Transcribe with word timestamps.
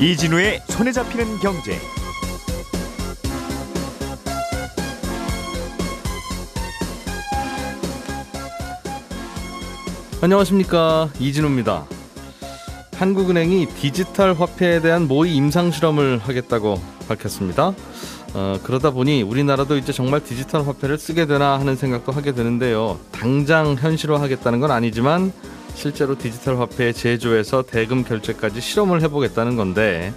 이진우의 0.00 0.62
손에 0.68 0.92
잡히는 0.92 1.38
경제. 1.40 1.76
안녕하십니까 10.20 11.10
이진우입니다. 11.18 11.84
한국은행이 12.94 13.66
디지털 13.74 14.34
화폐에 14.34 14.80
대한 14.80 15.08
모의 15.08 15.34
임상 15.34 15.72
실험을 15.72 16.18
하겠다고 16.18 16.80
밝혔습니다. 17.08 17.74
어, 18.34 18.60
그러다 18.62 18.92
보니 18.92 19.22
우리나라도 19.22 19.76
이제 19.76 19.92
정말 19.92 20.22
디지털 20.22 20.64
화폐를 20.64 20.96
쓰게 20.96 21.26
되나 21.26 21.58
하는 21.58 21.74
생각도 21.74 22.12
하게 22.12 22.34
되는데요. 22.34 23.00
당장 23.10 23.74
현실화하겠다는 23.74 24.60
건 24.60 24.70
아니지만 24.70 25.32
실제로 25.78 26.18
디지털 26.18 26.58
화폐 26.58 26.92
제조에서 26.92 27.62
대금 27.62 28.02
결제까지 28.02 28.60
실험을 28.60 29.00
해보겠다는 29.02 29.54
건데 29.54 30.12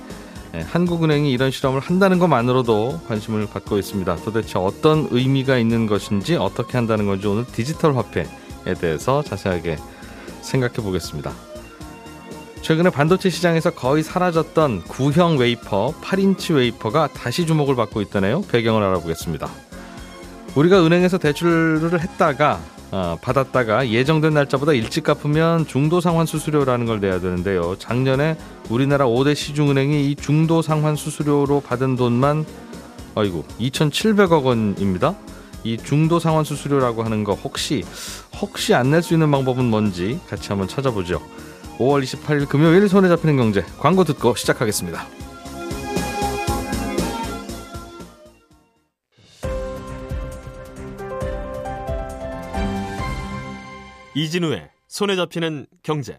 예, 0.55 0.61
한국은행이 0.61 1.31
이런 1.31 1.51
실험을 1.51 1.79
한다는 1.79 2.17
것만으로도 2.17 3.01
관심을 3.07 3.45
받고 3.45 3.77
있습니다. 3.77 4.15
도대체 4.17 4.57
어떤 4.57 5.07
의미가 5.11 5.59
있는 5.59 5.85
것인지 5.85 6.35
어떻게 6.35 6.79
한다는 6.79 7.05
건지 7.05 7.27
오늘 7.27 7.45
디지털 7.45 7.95
화폐에 7.95 8.25
대해서 8.79 9.21
자세하게 9.21 9.77
생각해 10.41 10.73
보겠습니다. 10.77 11.31
최근에 12.63 12.89
반도체 12.89 13.29
시장에서 13.29 13.69
거의 13.69 14.01
사라졌던 14.01 14.85
구형 14.85 15.37
웨이퍼, 15.37 15.93
8인치 16.01 16.55
웨이퍼가 16.55 17.09
다시 17.09 17.45
주목을 17.45 17.75
받고 17.75 18.01
있다네요. 18.01 18.41
배경을 18.51 18.81
알아보겠습니다. 18.81 19.47
우리가 20.55 20.83
은행에서 20.83 21.19
대출을 21.19 21.99
했다가 22.01 22.59
어, 22.91 23.17
받았다가 23.21 23.87
예정된 23.89 24.33
날짜보다 24.33 24.73
일찍 24.73 25.03
갚으면 25.05 25.65
중도 25.65 26.01
상환 26.01 26.25
수수료라는 26.25 26.85
걸 26.85 26.99
내야 26.99 27.19
되는데요. 27.21 27.75
작년에 27.79 28.37
우리나라 28.69 29.05
5대 29.05 29.33
시중은행이 29.33 30.11
이 30.11 30.15
중도 30.15 30.61
상환 30.61 30.95
수수료로 30.97 31.61
받은 31.61 31.95
돈만 31.95 32.45
아이고 33.15 33.45
2,700억 33.59 34.43
원입니다. 34.43 35.15
이 35.63 35.77
중도 35.77 36.19
상환 36.19 36.43
수수료라고 36.43 37.03
하는 37.03 37.23
거 37.23 37.33
혹시 37.33 37.83
혹시 38.41 38.73
안 38.73 38.89
낼 38.91 39.01
수 39.03 39.13
있는 39.13 39.31
방법은 39.31 39.63
뭔지 39.65 40.19
같이 40.29 40.49
한번 40.49 40.67
찾아보죠. 40.67 41.21
5월 41.77 42.03
28일 42.03 42.47
금요일 42.49 42.89
손에 42.89 43.07
잡히는 43.07 43.37
경제 43.37 43.63
광고 43.79 44.03
듣고 44.03 44.35
시작하겠습니다. 44.35 45.05
이진우의 54.23 54.69
손에 54.87 55.15
잡히는 55.15 55.65
경제. 55.83 56.17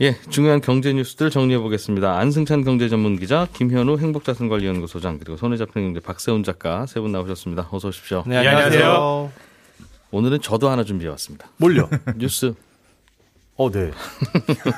예, 0.00 0.16
중요한 0.30 0.60
경제 0.60 0.92
뉴스들 0.92 1.30
정리해 1.30 1.58
보겠습니다. 1.60 2.18
안승찬 2.18 2.64
경제 2.64 2.88
전문 2.88 3.18
기자, 3.18 3.46
김현우 3.52 3.98
행복자산관리연구소장 3.98 5.18
그리고 5.18 5.36
손에 5.36 5.56
잡히는 5.56 5.88
경제 5.88 6.00
박세훈 6.00 6.42
작가 6.42 6.86
세 6.86 7.00
분 7.00 7.12
나오셨습니다. 7.12 7.68
어서 7.70 7.88
오십시오. 7.88 8.24
네, 8.26 8.38
안녕하세요. 8.38 9.30
오늘은 10.10 10.40
저도 10.40 10.68
하나 10.70 10.84
준비해 10.84 11.10
왔습니다. 11.10 11.48
뭘요? 11.58 11.88
뉴스 12.16 12.54
어, 13.56 13.70
네. 13.70 13.90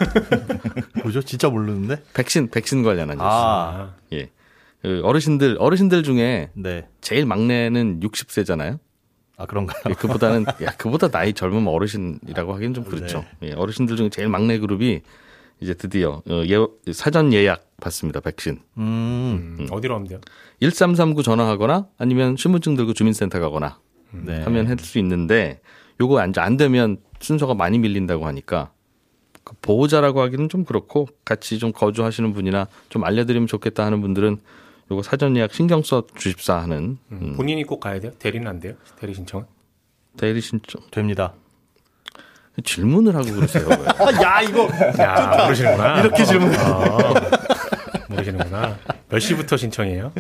뭐죠? 1.03 1.23
진짜 1.23 1.49
모르는데? 1.49 2.03
백신 2.13 2.51
백신 2.51 2.83
관련한 2.83 3.17
뉴스. 3.17 3.25
아, 3.27 3.93
예. 4.13 4.31
그 4.83 5.01
어르신들 5.05 5.57
어르신들 5.59 6.03
중에 6.03 6.51
네. 6.55 6.87
제일 7.01 7.25
막내는 7.25 8.01
60세잖아요. 8.01 8.79
아, 9.37 9.47
그런가요? 9.47 9.83
예, 9.91 9.95
그보다는 9.95 10.45
야, 10.63 10.71
그보다 10.79 11.09
나이 11.09 11.33
젊으면 11.33 11.69
어르신이라고 11.69 12.55
하기는 12.55 12.75
좀 12.75 12.85
그렇죠. 12.85 13.25
예, 13.43 13.53
어르신들 13.53 13.97
중에 13.97 14.09
제일 14.11 14.29
막내 14.29 14.59
그룹이 14.59 15.01
이제 15.61 15.75
드디어 15.75 16.23
어, 16.29 16.43
예, 16.47 16.93
사전 16.93 17.33
예약 17.33 17.67
받습니다. 17.81 18.21
백신. 18.21 18.61
음, 18.79 19.57
음, 19.61 19.67
어디로 19.71 19.95
하면 19.95 20.09
돼요? 20.09 20.21
1339 20.61 21.23
전화하거나 21.23 21.89
아니면 21.99 22.37
신분증 22.37 22.77
들고 22.77 22.93
주민센터 22.93 23.41
가거나 23.41 23.79
네. 24.13 24.43
하면 24.43 24.69
할 24.69 24.79
수 24.79 24.99
있는데 24.99 25.61
요거 26.01 26.19
안, 26.21 26.33
안 26.39 26.57
되면 26.57 26.99
순서가 27.21 27.55
많이 27.55 27.79
밀린다고 27.79 28.27
하니까 28.27 28.71
그 29.43 29.55
보호자라고 29.61 30.21
하기는 30.23 30.49
좀 30.49 30.65
그렇고 30.65 31.09
같이 31.25 31.59
좀 31.59 31.73
거주하시는 31.73 32.33
분이나 32.33 32.67
좀 32.89 33.05
알려드리면 33.05 33.47
좋겠다 33.47 33.85
하는 33.85 34.01
분들은 34.01 34.39
요거 34.91 35.03
사전 35.03 35.37
예약 35.37 35.53
신경 35.53 35.83
써 35.83 36.05
주십사 36.15 36.59
하는 36.59 36.99
음, 37.11 37.35
본인이 37.37 37.65
꼭 37.65 37.81
가야 37.81 38.01
돼요? 38.01 38.13
대리는 38.19 38.47
안 38.47 38.61
돼요? 38.61 38.75
대리 38.99 39.15
신청은? 39.15 39.47
대리 40.17 40.41
신청 40.41 40.83
됩니다. 40.91 41.33
질문을 42.63 43.17
하고 43.17 43.33
그러세요. 43.33 43.67
왜? 43.69 43.75
아, 43.99 44.23
야, 44.23 44.41
이거. 44.43 44.69
야, 45.01 45.43
모르시는구나. 45.45 46.01
이렇게 46.01 46.25
질문. 46.25 46.55
아, 46.55 47.15
모르시는구나. 48.09 48.77
몇 49.09 49.19
시부터 49.19 49.57
신청해요? 49.57 50.13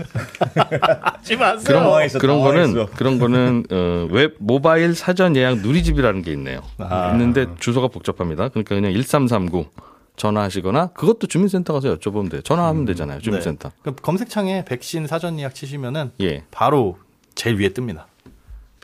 하지 1.00 1.36
마세요. 1.36 1.62
그런 1.64 2.08
그런 2.18 2.40
거는 2.40 2.86
그런 2.96 3.18
거는 3.18 3.64
어, 3.70 4.08
웹 4.10 4.34
모바일 4.40 4.94
사전 4.94 5.36
예약 5.36 5.58
누리집이라는 5.58 6.22
게 6.22 6.32
있네요. 6.32 6.60
아. 6.78 7.10
있는데 7.12 7.46
주소가 7.60 7.88
복잡합니다. 7.88 8.48
그러니까 8.48 8.74
그냥 8.74 8.92
1339 8.92 9.66
전화하시거나 10.16 10.88
그것도 10.88 11.26
주민센터 11.26 11.72
가서 11.72 11.96
여쭤보면 11.96 12.30
돼요. 12.30 12.40
전화하면 12.42 12.84
되잖아요. 12.84 13.20
주민센터. 13.20 13.70
네. 13.70 13.74
그럼 13.82 13.96
검색창에 14.00 14.64
백신 14.64 15.06
사전 15.06 15.38
예약 15.38 15.54
치시면은 15.54 16.12
예. 16.20 16.44
바로 16.50 16.98
제일 17.34 17.56
위에 17.56 17.70
뜹니다. 17.70 18.04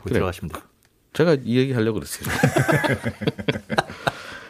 그래요. 0.03 0.13
들어가시면 0.13 0.51
돼요. 0.51 0.63
제가 1.13 1.37
이 1.43 1.57
얘기 1.57 1.73
하려고 1.73 1.99
그랬어요. 1.99 2.29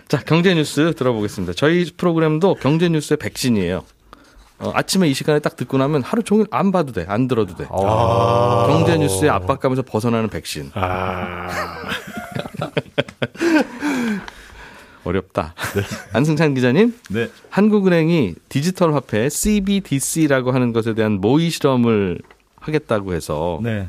자, 0.07 0.19
경제 0.25 0.53
뉴스 0.53 0.93
들어보겠습니다. 0.95 1.53
저희 1.53 1.89
프로그램도 1.95 2.55
경제 2.55 2.89
뉴스의 2.89 3.17
백신이에요. 3.17 3.83
어, 4.59 4.71
아침에 4.75 5.07
이 5.07 5.13
시간에 5.13 5.39
딱 5.39 5.55
듣고 5.55 5.77
나면 5.77 6.03
하루 6.03 6.21
종일 6.21 6.45
안 6.51 6.71
봐도 6.71 6.91
돼. 6.91 7.05
안 7.07 7.27
들어도 7.27 7.55
돼. 7.55 7.65
아. 7.71 8.65
경제 8.67 8.97
뉴스의 8.97 9.29
압박감에서 9.31 9.81
벗어나는 9.83 10.29
백신. 10.29 10.71
아, 10.75 11.47
어렵다. 15.03 15.55
안승찬 16.13 16.53
기자님, 16.53 16.93
네. 17.09 17.29
한국은행이 17.49 18.35
디지털 18.49 18.93
화폐 18.93 19.29
CBDC라고 19.29 20.51
하는 20.51 20.73
것에 20.73 20.93
대한 20.93 21.13
모의 21.13 21.49
실험을 21.49 22.19
하겠다고 22.55 23.13
해서 23.13 23.59
네. 23.63 23.87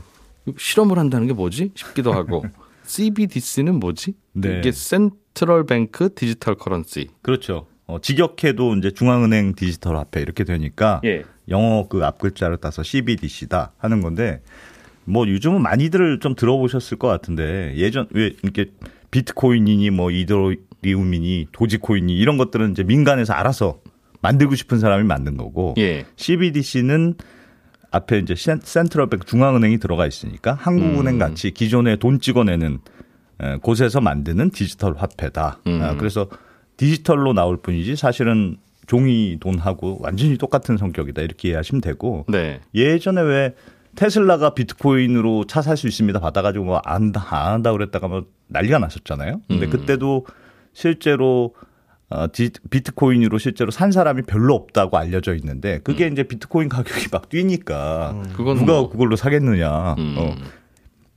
실험을 0.57 0.99
한다는 0.99 1.27
게 1.27 1.33
뭐지 1.33 1.73
싶기도 1.75 2.13
하고 2.13 2.45
CBDC는 2.85 3.79
뭐지? 3.79 4.15
네. 4.33 4.59
이게 4.59 4.73
Central 4.73 5.67
Bank 5.67 6.15
Digital 6.15 6.55
Currency. 6.57 7.09
그렇죠. 7.23 7.67
어, 7.87 7.99
직역해도 8.01 8.77
이제 8.77 8.91
중앙은행 8.91 9.55
디지털 9.55 9.97
화폐 9.97 10.21
이렇게 10.21 10.45
되니까 10.45 11.01
예. 11.05 11.25
영어 11.49 11.89
그 11.89 12.03
앞 12.05 12.19
글자를 12.19 12.57
따서 12.57 12.83
CBDC다 12.83 13.73
하는 13.79 14.01
건데 14.01 14.41
뭐 15.05 15.27
요즘은 15.27 15.61
많이들 15.63 16.21
좀 16.21 16.35
들어보셨을 16.35 16.97
것 16.99 17.09
같은데 17.09 17.75
예전 17.77 18.07
왜 18.13 18.33
이렇게 18.43 18.67
비트코인이니 19.11 19.91
뭐 19.91 20.11
이더 20.11 20.53
리움이니 20.83 21.49
도지코인이 21.53 22.17
이런 22.17 22.37
것들은 22.37 22.73
이제 22.73 22.83
민간에서 22.83 23.33
알아서 23.33 23.81
만들고 24.21 24.55
싶은 24.55 24.79
사람이 24.79 25.05
만든 25.05 25.37
거고 25.37 25.75
예. 25.79 26.05
CBDC는 26.17 27.15
앞에 27.91 28.19
이제 28.19 28.35
센- 28.35 28.61
센트럴뱅크 28.63 29.27
중앙은행이 29.27 29.79
들어가 29.79 30.07
있으니까 30.07 30.55
한국은행 30.55 31.15
음. 31.15 31.19
같이 31.19 31.51
기존에 31.53 31.97
돈 31.97 32.21
찍어내는 32.21 32.79
에, 33.41 33.57
곳에서 33.57 34.01
만드는 34.01 34.51
디지털 34.51 34.95
화폐다. 34.97 35.59
음. 35.67 35.81
아, 35.83 35.95
그래서 35.97 36.29
디지털로 36.77 37.33
나올 37.33 37.61
뿐이지 37.61 37.97
사실은 37.97 38.57
종이 38.87 39.37
돈하고 39.41 39.99
완전히 40.01 40.37
똑같은 40.39 40.77
성격이다 40.77 41.23
이렇게 41.23 41.49
이해하시면 41.49 41.81
되고 41.83 42.25
네. 42.29 42.61
예전에 42.75 43.21
왜 43.23 43.55
테슬라가 43.95 44.55
비트코인으로 44.55 45.47
차 45.47 45.61
살 45.63 45.77
수 45.77 45.87
있습니다 45.87 46.19
받아가지고 46.19 46.65
뭐안 46.65 46.83
한다 46.87 47.25
안 47.31 47.53
한다 47.53 47.73
그랬다가 47.73 48.09
뭐 48.09 48.25
난리가 48.49 48.79
났었잖아요. 48.79 49.41
근데 49.49 49.67
음. 49.67 49.71
그때도 49.71 50.27
실제로 50.73 51.55
어, 52.09 52.27
디- 52.31 52.51
비트코인으로 52.71 53.39
실제로 53.39 53.71
산 53.71 53.91
사람이 53.91 54.23
별로 54.23 54.55
없다고 54.55 54.99
알려져 54.99 55.35
있는데 55.37 55.79
그게 55.83 56.07
이제 56.09 56.25
비트코인 56.25 56.69
가격이 56.69 57.07
막 57.11 57.29
뛰니까 57.31 58.23
그건 58.37 58.59
누가 58.59 58.73
뭐, 58.75 58.91
그걸로 58.91 59.17
사겠느냐. 59.17 59.95
음. 59.95 60.15
어, 60.19 60.35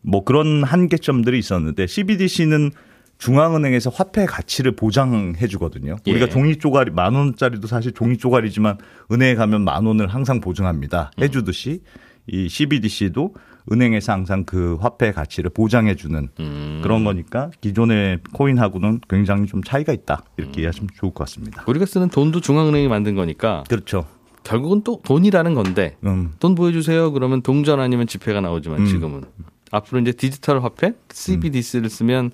뭐 0.01 0.23
그런 0.23 0.63
한계점들이 0.63 1.37
있었는데 1.39 1.87
CBDC는 1.87 2.71
중앙은행에서 3.17 3.89
화폐 3.89 4.25
가치를 4.25 4.73
보장해 4.75 5.47
주거든요. 5.47 5.95
예. 6.05 6.11
우리가 6.11 6.27
종이 6.27 6.57
쪼가리 6.57 6.91
만 6.91 7.13
원짜리도 7.15 7.67
사실 7.67 7.91
종이 7.93 8.17
쪼가리지만 8.17 8.77
은행에 9.11 9.35
가면 9.35 9.63
만 9.63 9.85
원을 9.85 10.07
항상 10.07 10.39
보증합니다. 10.41 11.11
음. 11.17 11.23
해주듯이 11.23 11.81
이 12.27 12.47
CBDC도 12.49 13.33
은행에서 13.71 14.13
항상 14.13 14.43
그 14.43 14.77
화폐 14.79 15.11
가치를 15.11 15.49
보장해 15.49 15.95
주는 15.95 16.29
음. 16.39 16.79
그런 16.83 17.03
거니까 17.03 17.49
기존의 17.61 18.19
코인하고는 18.31 19.01
굉장히 19.09 19.47
좀 19.47 19.63
차이가 19.63 19.91
있다 19.93 20.23
음. 20.23 20.33
이렇게 20.37 20.61
이해하시면 20.61 20.89
좋을 20.95 21.13
것 21.13 21.25
같습니다. 21.25 21.63
우리가 21.67 21.85
쓰는 21.85 22.09
돈도 22.09 22.41
중앙은행이 22.41 22.87
만든 22.87 23.15
거니까 23.15 23.63
그렇죠. 23.67 24.05
결국은 24.43 24.81
또 24.83 25.01
돈이라는 25.03 25.55
건데 25.55 25.97
음. 26.05 26.33
돈 26.39 26.53
보여주세요. 26.53 27.11
그러면 27.11 27.41
동전 27.41 27.79
아니면 27.79 28.05
지폐가 28.05 28.41
나오지만 28.41 28.81
음. 28.81 28.85
지금은 28.85 29.23
앞으로 29.71 29.99
이제 30.01 30.11
디지털 30.11 30.63
화폐 30.63 30.93
CBDC를 31.11 31.89
쓰면 31.89 32.31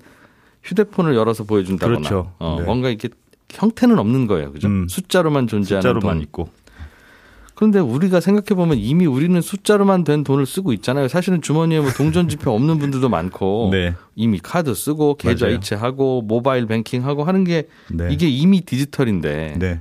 휴대폰을 0.62 1.16
열어서 1.16 1.44
보여준다거나 1.44 1.96
그렇죠. 1.98 2.32
어, 2.38 2.56
네. 2.58 2.64
뭔가 2.66 2.88
이렇게 2.88 3.08
형태는 3.50 3.98
없는 3.98 4.26
거예요. 4.26 4.52
그죠? 4.52 4.68
음. 4.68 4.86
숫자로만 4.88 5.46
존재하는 5.46 5.82
숫자로만 5.82 6.16
돈. 6.16 6.22
있고 6.22 6.48
그런데 7.54 7.78
우리가 7.78 8.20
생각해 8.20 8.56
보면 8.56 8.78
이미 8.78 9.06
우리는 9.06 9.40
숫자로만 9.40 10.04
된 10.04 10.24
돈을 10.24 10.46
쓰고 10.46 10.72
있잖아요. 10.74 11.08
사실은 11.08 11.42
주머니에 11.42 11.80
뭐 11.80 11.90
동전 11.92 12.28
지폐 12.28 12.48
없는 12.50 12.78
분들도 12.78 13.08
많고 13.08 13.68
네. 13.72 13.94
이미 14.16 14.38
카드 14.42 14.74
쓰고 14.74 15.16
계좌. 15.16 15.48
이체하고 15.48 16.22
모바일 16.22 16.66
뱅킹 16.66 17.04
하고 17.06 17.24
하는 17.24 17.44
게 17.44 17.68
네. 17.90 18.08
이게 18.10 18.28
이미 18.28 18.62
디지털인데 18.62 19.56
네. 19.58 19.80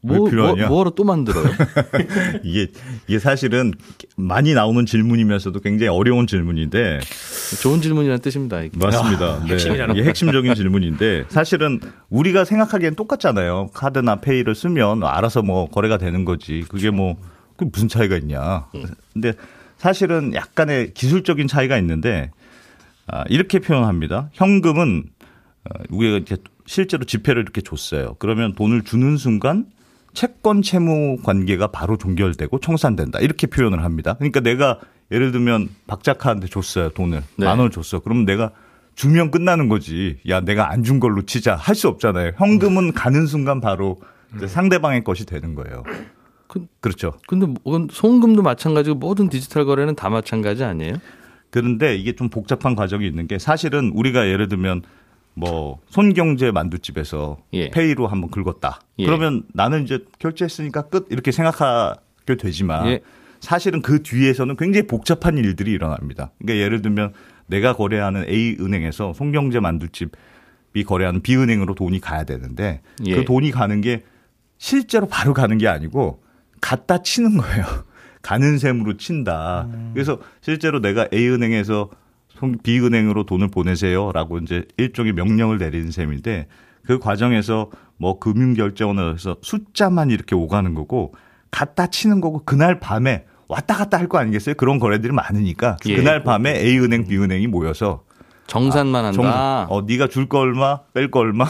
뭐, 0.00 0.16
왜뭐 0.16 0.30
필요하냐? 0.30 0.68
뭐 0.68 0.80
하러 0.80 0.90
또 0.90 1.04
만들어요? 1.04 1.44
이게 2.44 2.68
이게 3.08 3.18
사실은 3.18 3.72
많이 4.16 4.54
나오는 4.54 4.86
질문이면서도 4.86 5.60
굉장히 5.60 5.88
어려운 5.88 6.26
질문인데 6.26 7.00
좋은 7.62 7.80
질문이라는 7.80 8.22
뜻입니다. 8.22 8.62
이게. 8.62 8.78
맞습니다. 8.78 9.42
네. 9.44 9.52
핵심이라는 9.54 9.96
이게 9.96 10.08
핵심적인 10.08 10.54
질문인데 10.54 11.24
사실은 11.28 11.80
우리가 12.10 12.44
생각하기엔 12.44 12.94
똑같잖아요. 12.94 13.70
카드나 13.74 14.16
페이를 14.16 14.54
쓰면 14.54 15.02
알아서 15.02 15.42
뭐 15.42 15.68
거래가 15.68 15.98
되는 15.98 16.24
거지. 16.24 16.64
그게 16.68 16.90
뭐 16.90 17.16
그게 17.56 17.70
무슨 17.72 17.88
차이가 17.88 18.16
있냐. 18.16 18.66
근데 19.12 19.32
사실은 19.78 20.32
약간의 20.34 20.94
기술적인 20.94 21.48
차이가 21.48 21.76
있는데 21.78 22.30
아, 23.08 23.24
이렇게 23.28 23.58
표현합니다. 23.58 24.30
현금은 24.32 25.04
어, 25.64 25.82
우리가 25.90 26.16
이렇게 26.16 26.36
실제로 26.66 27.04
지폐를 27.04 27.42
이렇게 27.42 27.62
줬어요. 27.62 28.14
그러면 28.18 28.54
돈을 28.54 28.82
주는 28.82 29.16
순간 29.16 29.66
채권 30.22 30.62
채무 30.62 31.18
관계가 31.22 31.68
바로 31.68 31.96
종결되고 31.96 32.58
청산된다. 32.58 33.20
이렇게 33.20 33.46
표현을 33.46 33.84
합니다. 33.84 34.14
그러니까 34.14 34.40
내가 34.40 34.80
예를 35.12 35.30
들면 35.30 35.68
박작하한테 35.86 36.48
줬어요. 36.48 36.88
돈을. 36.88 37.22
네. 37.36 37.46
만 37.46 37.56
원을 37.58 37.70
줬어. 37.70 38.00
그럼 38.00 38.24
내가 38.24 38.50
주면 38.96 39.30
끝나는 39.30 39.68
거지. 39.68 40.18
야, 40.28 40.40
내가 40.40 40.72
안 40.72 40.82
준 40.82 40.98
걸로 40.98 41.22
치자. 41.22 41.54
할 41.54 41.76
수 41.76 41.86
없잖아요. 41.86 42.32
현금은 42.36 42.94
가는 42.94 43.26
순간 43.26 43.60
바로 43.60 44.00
이제 44.36 44.48
상대방의 44.48 45.04
것이 45.04 45.24
되는 45.24 45.54
거예요. 45.54 45.84
그- 46.48 46.66
그렇죠. 46.80 47.12
근데 47.28 47.46
뭐, 47.62 47.86
송금도 47.88 48.42
마찬가지고 48.42 48.96
모든 48.96 49.28
디지털 49.28 49.66
거래는 49.66 49.94
다 49.94 50.08
마찬가지 50.08 50.64
아니에요? 50.64 50.94
그런데 51.50 51.94
이게 51.94 52.16
좀 52.16 52.28
복잡한 52.28 52.74
과정이 52.74 53.06
있는 53.06 53.28
게 53.28 53.38
사실은 53.38 53.92
우리가 53.94 54.26
예를 54.26 54.48
들면 54.48 54.82
뭐 55.38 55.78
손경제 55.88 56.50
만두집에서 56.50 57.38
예. 57.52 57.70
페이로 57.70 58.08
한번 58.08 58.30
긁었다. 58.30 58.80
예. 58.98 59.06
그러면 59.06 59.44
나는 59.54 59.84
이제 59.84 60.04
결제했으니까 60.18 60.82
끝 60.88 61.06
이렇게 61.10 61.30
생각하게 61.30 62.36
되지만 62.36 62.88
예. 62.88 63.00
사실은 63.40 63.80
그 63.80 64.02
뒤에서는 64.02 64.56
굉장히 64.56 64.88
복잡한 64.88 65.38
일들이 65.38 65.70
일어납니다. 65.70 66.32
그러니까 66.38 66.64
예를 66.64 66.82
들면 66.82 67.12
내가 67.46 67.72
거래하는 67.72 68.28
A 68.28 68.56
은행에서 68.58 69.12
손경제 69.12 69.60
만두집이 69.60 70.82
거래하는 70.84 71.22
B 71.22 71.36
은행으로 71.36 71.76
돈이 71.76 72.00
가야 72.00 72.24
되는데 72.24 72.82
예. 73.06 73.14
그 73.14 73.24
돈이 73.24 73.52
가는 73.52 73.80
게 73.80 74.02
실제로 74.58 75.06
바로 75.06 75.34
가는 75.34 75.56
게 75.56 75.68
아니고 75.68 76.20
갖다 76.60 77.02
치는 77.02 77.36
거예요. 77.36 77.64
가는 78.22 78.58
셈으로 78.58 78.96
친다. 78.96 79.68
그래서 79.94 80.18
실제로 80.40 80.80
내가 80.80 81.06
A 81.12 81.28
은행에서 81.28 81.88
B 82.62 82.80
은행으로 82.80 83.24
돈을 83.24 83.48
보내세요라고 83.48 84.38
이제 84.38 84.64
일종의 84.76 85.12
명령을 85.12 85.58
내리는 85.58 85.90
셈인데 85.90 86.46
그 86.86 86.98
과정에서 86.98 87.70
뭐 87.98 88.18
금융결제원에서 88.18 89.36
숫자만 89.42 90.10
이렇게 90.10 90.34
오가는 90.34 90.74
거고 90.74 91.14
갖다 91.50 91.86
치는 91.88 92.20
거고 92.20 92.42
그날 92.44 92.78
밤에 92.80 93.24
왔다 93.48 93.74
갔다 93.76 93.98
할 93.98 94.08
거 94.08 94.18
아니겠어요? 94.18 94.54
그런 94.56 94.78
거래들이 94.78 95.12
많으니까 95.12 95.76
예. 95.86 95.96
그날 95.96 96.22
밤에 96.22 96.56
A 96.58 96.78
은행, 96.78 97.06
B 97.06 97.16
은행이 97.18 97.46
모여서 97.46 98.04
정산만 98.46 99.04
한다. 99.06 99.66
정- 99.68 99.76
어 99.76 99.82
네가 99.82 100.08
줄 100.08 100.28
거 100.28 100.38
얼마, 100.38 100.80
뺄 100.94 101.10
거 101.10 101.20
얼마, 101.20 101.46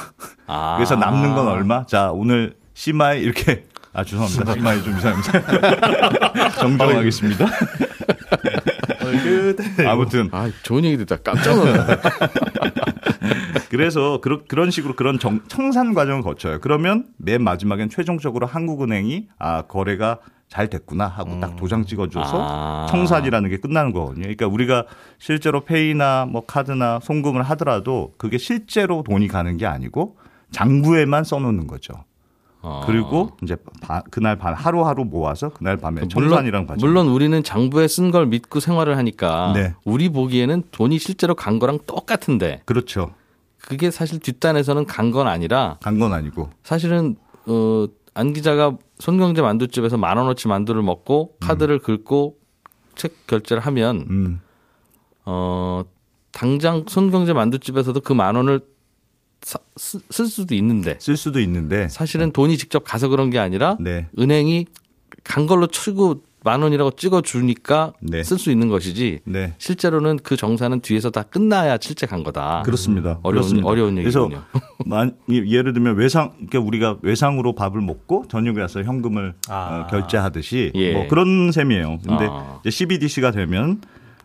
아. 0.47 0.75
그래서 0.79 0.97
남는 0.97 1.35
건 1.35 1.49
얼마? 1.49 1.85
자, 1.87 2.11
오늘 2.13 2.55
시마이 2.75 3.21
이렇게 3.23 3.65
아 3.93 4.05
죄송합니다. 4.05 4.53
시마이 4.55 4.83
좀 4.83 4.97
이상합니다. 4.97 6.51
정정하겠습니다. 6.61 7.47
아무튼 9.87 10.29
아, 10.33 10.51
좋은 10.63 10.85
얘기 10.85 10.97
듣다 10.99 11.17
깜짝 11.17 11.57
놀랐네. 11.57 11.97
그래서 13.71 14.21
그런 14.21 14.45
그런 14.49 14.71
식으로 14.71 14.95
그런 14.95 15.19
정- 15.19 15.41
청산 15.49 15.95
과정을 15.95 16.23
거쳐요. 16.23 16.59
그러면 16.61 17.07
맨 17.19 17.43
마지막엔 17.43 17.89
최종적으로 17.91 18.47
한국은행이 18.47 19.29
아 19.39 19.63
거래가 19.63 20.19
잘 20.49 20.71
됐구나 20.71 21.07
하고 21.07 21.41
딱 21.41 21.57
도장 21.57 21.85
찍어줘서 21.85 22.39
아. 22.41 22.87
청산이라는 22.91 23.51
게 23.51 23.59
끝나는 23.59 23.93
거거든요. 23.93 24.23
그러니까 24.23 24.47
우리가 24.47 24.85
실제로 25.19 25.61
페이나 25.65 26.25
뭐 26.25 26.47
카드나 26.47 27.01
송금을 27.03 27.43
하더라도 27.43 28.15
그게 28.17 28.39
실제로 28.39 29.03
돈이 29.03 29.29
가는 29.29 29.57
게 29.59 29.67
아니고 29.67 30.17
장부에만 30.51 31.25
써놓는 31.25 31.67
거죠. 31.67 31.93
어. 32.61 32.83
그리고 32.87 33.31
이제 33.43 33.57
바- 33.81 34.03
그날 34.11 34.37
밤 34.37 34.53
하루하루 34.55 35.05
모아서 35.05 35.49
그날 35.51 35.77
밤에 35.77 36.03
물론, 36.15 36.29
청산이랑 36.31 36.67
과정. 36.67 36.89
물론 36.89 37.09
우리는 37.09 37.43
장부에 37.43 37.87
쓴 37.87 38.11
걸 38.11 38.27
믿고 38.27 38.59
생활을 38.61 38.97
하니까 38.97 39.53
네. 39.55 39.75
우리 39.85 40.09
보기에는 40.09 40.65
돈이 40.73 40.99
실제로 40.99 41.35
간 41.35 41.59
거랑 41.59 41.79
똑같은데 41.87 42.63
그렇죠. 42.65 43.13
그게 43.61 43.91
사실 43.91 44.19
뒷단에서는 44.21 44.87
간 44.87 45.13
건 45.13 45.27
아니라 45.29 45.77
간 45.83 45.99
건 46.01 46.13
아니고. 46.13 46.51
사실은 46.65 47.17
어, 47.47 47.87
안 48.15 48.33
기자가 48.33 48.77
손경제 48.99 49.41
만두집에서 49.43 49.97
만 49.97 50.17
원어치 50.17 50.49
만두를 50.49 50.83
먹고 50.83 51.35
카드를 51.41 51.79
긁고 51.79 52.37
책 52.97 53.27
결제를 53.29 53.65
하면 53.65 54.07
음. 54.11 54.41
어 55.25 55.83
당장 56.33 56.85
손경제 56.89 57.33
만두집에서도 57.33 58.01
그 58.01 58.13
만 58.15 58.35
원을 58.35 58.61
사- 59.43 59.59
쓰- 59.77 60.01
쓸 60.11 60.27
수도 60.27 60.55
있는데 60.55 60.97
쓸 61.01 61.17
수도 61.17 61.41
있는데. 61.41 61.89
사실은 61.89 62.33
돈이 62.33 62.59
직접 62.59 62.85
가서 62.85 63.09
그런 63.09 63.31
게 63.31 63.39
아니라 63.39 63.77
네. 63.81 64.07
은행이 64.19 64.67
간 65.25 65.47
걸로 65.47 65.67
치고 65.67 66.23
만 66.45 66.63
원이라고 66.63 66.93
찍어 66.93 67.21
주니까 67.21 67.93
네. 68.01 68.23
쓸수 68.23 68.51
있는 68.51 68.69
것이지 68.69 69.21
네. 69.25 69.55
실제로는 69.59 70.19
그 70.23 70.37
정산은 70.37 70.81
뒤에서 70.81 71.11
다 71.11 71.23
끝나야 71.25 71.79
실제 71.81 72.07
간 72.07 72.23
거다. 72.23 72.63
그렇습니다. 72.65 73.19
어려운 73.23 73.43
그렇습니다. 73.43 73.69
어려운 73.69 73.95
그래서 73.97 74.23
얘기군요. 74.25 74.45
만, 74.87 75.17
예를 75.29 75.73
들면 75.73 75.97
외상, 75.97 76.31
그러니까 76.35 76.61
우리가 76.61 76.99
외상으로 77.03 77.55
밥을 77.55 77.81
먹고 77.81 78.27
저녁에 78.29 78.61
와서 78.61 78.83
현금을 78.83 79.35
아. 79.49 79.81
어, 79.81 79.87
결제하듯이 79.89 80.71
예. 80.77 80.93
뭐 80.93 81.09
그런 81.09 81.51
셈이에요. 81.53 81.99
근데 82.07 82.27
아. 82.31 82.61
이제 82.61 82.71
CBDC가 82.71 83.33
되면 83.33 83.81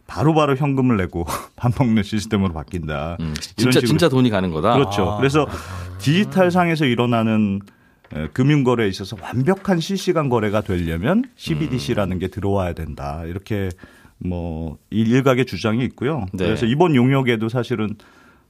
바로 0.08 0.34
바로 0.34 0.56
현금을 0.56 0.98
내고 0.98 1.26
밥 1.56 1.74
먹는 1.80 2.04
시스템으로 2.04 2.54
바뀐다. 2.54 3.18
음, 3.20 3.34
진짜. 3.40 3.80
진짜 3.80 4.10
돈이 4.10 4.30
가는 4.30 4.52
거다. 4.52 4.74
그렇죠. 4.74 5.16
그래서 5.18 5.48
디지털 6.00 6.52
상에서 6.52 6.86
일어나는 6.86 7.62
에, 8.14 8.28
금융거래에 8.34 8.88
있어서 8.90 9.16
완벽한 9.22 9.80
실시간 9.80 10.30
거래가 10.30 10.62
되려면 10.62 11.24
CBDC라는 11.36 12.20
게 12.20 12.28
들어와야 12.28 12.74
된다. 12.74 13.24
이렇게 13.26 13.70
뭐 14.20 14.78
일각의 14.90 15.46
주장이 15.46 15.84
있고요. 15.86 16.26
네. 16.34 16.46
그래서 16.46 16.66
이번 16.66 16.96
용역에도 16.96 17.50
사실은 17.50 17.96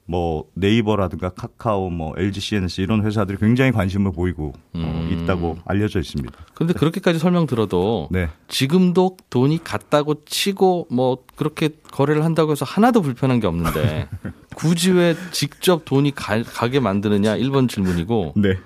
뭐 0.05 0.45
네이버라든가 0.53 1.29
카카오, 1.29 1.89
뭐 1.89 2.13
LG 2.17 2.41
CNS 2.41 2.81
이런 2.81 3.05
회사들이 3.05 3.37
굉장히 3.37 3.71
관심을 3.71 4.11
보이고 4.11 4.53
어, 4.73 4.77
음. 4.79 5.09
있다고 5.11 5.59
알려져 5.65 5.99
있습니다. 5.99 6.31
그런데 6.53 6.73
그렇게까지 6.73 7.19
설명 7.19 7.47
들어도 7.47 8.09
네. 8.11 8.29
지금도 8.47 9.17
돈이 9.29 9.63
갔다고 9.63 10.25
치고 10.25 10.87
뭐 10.91 11.19
그렇게 11.35 11.69
거래를 11.91 12.25
한다고 12.25 12.51
해서 12.51 12.65
하나도 12.65 13.01
불편한 13.01 13.39
게 13.39 13.47
없는데 13.47 14.09
굳이 14.55 14.91
왜 14.91 15.15
직접 15.31 15.85
돈이 15.85 16.13
가, 16.13 16.43
가게 16.43 16.79
만드느냐 16.79 17.37
1번 17.37 17.69
질문이고 17.69 18.33
네. 18.35 18.57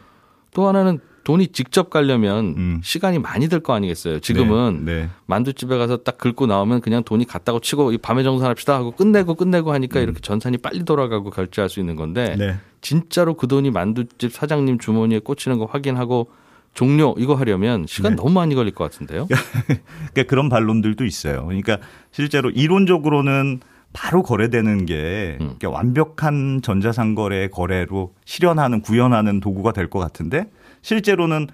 또 0.53 0.67
하나는 0.67 0.99
돈이 1.27 1.49
직접 1.49 1.89
가려면 1.89 2.55
음. 2.55 2.81
시간이 2.81 3.19
많이 3.19 3.49
들 3.49 3.59
거 3.59 3.73
아니겠어요. 3.73 4.21
지금은 4.21 4.85
네. 4.85 4.93
네. 4.93 5.09
만두집에 5.25 5.77
가서 5.77 5.97
딱 5.97 6.17
긁고 6.17 6.45
나오면 6.45 6.79
그냥 6.79 7.03
돈이 7.03 7.25
갔다고 7.25 7.59
치고 7.59 7.91
이 7.91 7.97
밤에 7.97 8.23
정산합시다 8.23 8.73
하고 8.73 8.91
끝내고 8.91 9.35
끝내고 9.35 9.73
하니까 9.73 9.99
이렇게 9.99 10.21
전산이 10.21 10.59
빨리 10.59 10.85
돌아가고 10.85 11.29
결제할 11.31 11.67
수 11.67 11.81
있는 11.81 11.97
건데 11.97 12.35
음. 12.35 12.37
네. 12.37 12.55
진짜로 12.79 13.33
그 13.33 13.47
돈이 13.49 13.71
만두집 13.71 14.31
사장님 14.31 14.79
주머니에 14.79 15.19
꽂히는 15.19 15.57
거 15.57 15.65
확인하고 15.65 16.29
종료 16.73 17.13
이거 17.17 17.35
하려면 17.35 17.87
시간 17.89 18.15
너무 18.15 18.29
많이 18.29 18.55
걸릴 18.55 18.73
것 18.73 18.85
같은데요. 18.85 19.27
그러니까 19.67 20.23
그런 20.29 20.47
반론들도 20.47 21.03
있어요. 21.03 21.43
그러니까 21.45 21.79
실제로 22.11 22.49
이론적으로는 22.51 23.59
바로 23.91 24.23
거래되는 24.23 24.85
게 24.85 25.37
음. 25.41 25.55
완벽한 25.61 26.61
전자상거래 26.63 27.49
거래로 27.49 28.13
실현하는 28.23 28.79
구현하는 28.81 29.41
도구가 29.41 29.73
될 29.73 29.89
것 29.89 29.99
같은데 29.99 30.49
실제로는 30.91 31.47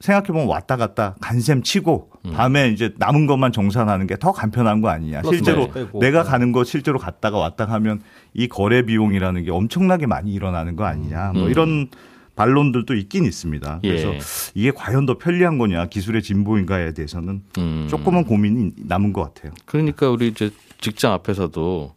생각해보면 0.00 0.48
왔다 0.48 0.76
갔다 0.76 1.14
간셈 1.20 1.62
치고 1.62 2.10
밤에 2.34 2.68
이제 2.70 2.92
남은 2.98 3.26
것만 3.26 3.52
정산하는 3.52 4.08
게 4.08 4.16
더 4.16 4.32
간편한 4.32 4.80
거 4.80 4.88
아니냐. 4.88 5.22
실제로 5.24 5.68
마이너스 5.68 5.74
빼고. 5.86 6.00
내가 6.00 6.22
가는 6.24 6.50
거 6.50 6.64
실제로 6.64 6.98
갔다가 6.98 7.38
왔다 7.38 7.64
하면 7.64 8.00
이 8.34 8.48
거래 8.48 8.82
비용이라는 8.82 9.44
게 9.44 9.50
엄청나게 9.52 10.06
많이 10.06 10.32
일어나는 10.34 10.74
거 10.74 10.84
아니냐. 10.84 11.32
뭐 11.34 11.44
음. 11.44 11.50
이런 11.50 11.88
반론들도 12.34 12.94
있긴 12.96 13.24
있습니다. 13.24 13.78
그래서 13.82 14.12
예. 14.14 14.18
이게 14.54 14.70
과연 14.72 15.06
더 15.06 15.16
편리한 15.16 15.56
거냐 15.58 15.86
기술의 15.86 16.22
진보인가에 16.22 16.92
대해서는 16.92 17.42
음. 17.58 17.86
조금은 17.88 18.24
고민이 18.24 18.72
남은 18.76 19.12
것 19.12 19.32
같아요. 19.32 19.52
그러니까 19.64 20.10
우리 20.10 20.26
이제 20.28 20.50
직장 20.80 21.12
앞에서도 21.12 21.94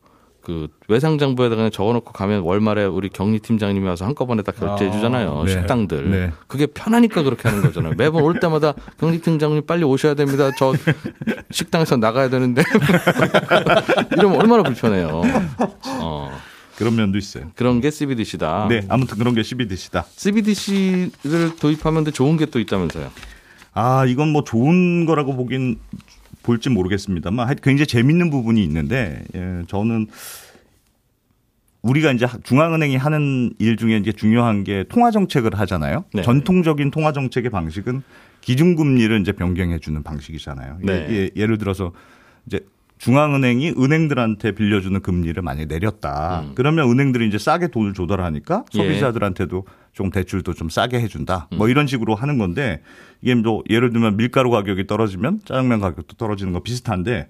그 0.49 0.67
외상 0.87 1.19
장부에다 1.19 1.55
그냥 1.55 1.69
적어놓고 1.69 2.11
가면 2.11 2.41
월말에 2.41 2.85
우리 2.85 3.09
격리 3.09 3.37
팀장님이 3.37 3.87
와서 3.87 4.05
한꺼번에 4.05 4.41
다 4.41 4.51
결제해 4.51 4.91
주잖아요. 4.91 5.43
네. 5.45 5.51
식당들. 5.51 6.09
네. 6.09 6.31
그게 6.47 6.65
편하니까 6.65 7.21
그렇게 7.21 7.47
하는 7.47 7.61
거잖아요. 7.61 7.93
매번 7.97 8.23
올 8.23 8.39
때마다 8.39 8.73
격리 8.99 9.21
팀장님 9.21 9.67
빨리 9.67 9.83
오셔야 9.83 10.15
됩니다. 10.15 10.49
저 10.57 10.73
식당에서 11.51 11.97
나가야 11.97 12.29
되는데 12.29 12.63
이러면 14.17 14.41
얼마나 14.41 14.63
불편해요. 14.63 15.21
어, 16.01 16.31
그런 16.77 16.95
면도 16.95 17.19
있어요. 17.19 17.51
그런 17.55 17.79
게 17.79 17.91
CBDC다. 17.91 18.65
네, 18.69 18.81
아무튼 18.89 19.19
그런 19.19 19.35
게 19.35 19.43
CBDC다. 19.43 20.05
CBDC를 20.15 21.57
도입하면 21.59 22.05
더 22.05 22.11
좋은 22.11 22.37
게 22.37 22.47
또 22.47 22.59
있다면서요. 22.59 23.11
아, 23.75 24.03
이건 24.07 24.29
뭐 24.29 24.43
좋은 24.43 25.05
거라고 25.05 25.35
보긴 25.35 25.77
볼지 26.43 26.69
모르겠습니다만 26.69 27.55
굉장히 27.61 27.87
재밌는 27.87 28.29
부분이 28.29 28.63
있는데 28.63 29.23
예, 29.35 29.63
저는 29.67 30.07
우리가 31.81 32.11
이제 32.11 32.27
중앙은행이 32.43 32.97
하는 32.97 33.53
일 33.57 33.77
중에 33.77 33.97
이제 33.97 34.11
중요한 34.11 34.63
게 34.63 34.83
통화 34.89 35.11
정책을 35.11 35.57
하잖아요. 35.59 36.03
네. 36.13 36.21
전통적인 36.21 36.91
통화 36.91 37.13
정책의 37.13 37.51
방식은 37.51 38.03
기준금리를 38.41 39.21
이제 39.21 39.31
변경해 39.31 39.79
주는 39.79 40.03
방식이잖아요. 40.03 40.79
네. 40.81 41.07
예, 41.09 41.29
예를 41.35 41.57
들어서 41.57 41.91
이제 42.45 42.59
중앙은행이 42.99 43.75
은행들한테 43.77 44.51
빌려주는 44.51 45.01
금리를 45.01 45.41
만약에 45.41 45.65
내렸다. 45.65 46.41
음. 46.41 46.51
그러면 46.53 46.89
은행들이 46.91 47.27
이제 47.27 47.37
싸게 47.37 47.69
돈을 47.69 47.93
조달하니까 47.93 48.65
예. 48.75 48.77
소비자들한테도 48.77 49.65
좀 49.93 50.11
대출도 50.11 50.53
좀 50.53 50.69
싸게 50.69 50.99
해준다. 50.99 51.47
뭐 51.55 51.69
이런 51.69 51.87
식으로 51.87 52.13
하는 52.13 52.37
건데 52.37 52.81
이게 53.21 53.33
뭐 53.35 53.63
예를 53.69 53.91
들면 53.91 54.17
밀가루 54.17 54.49
가격이 54.51 54.85
떨어지면 54.85 55.41
짜장면 55.45 55.79
가격도 55.79 56.15
떨어지는 56.17 56.53
거 56.53 56.61
비슷한데 56.61 57.29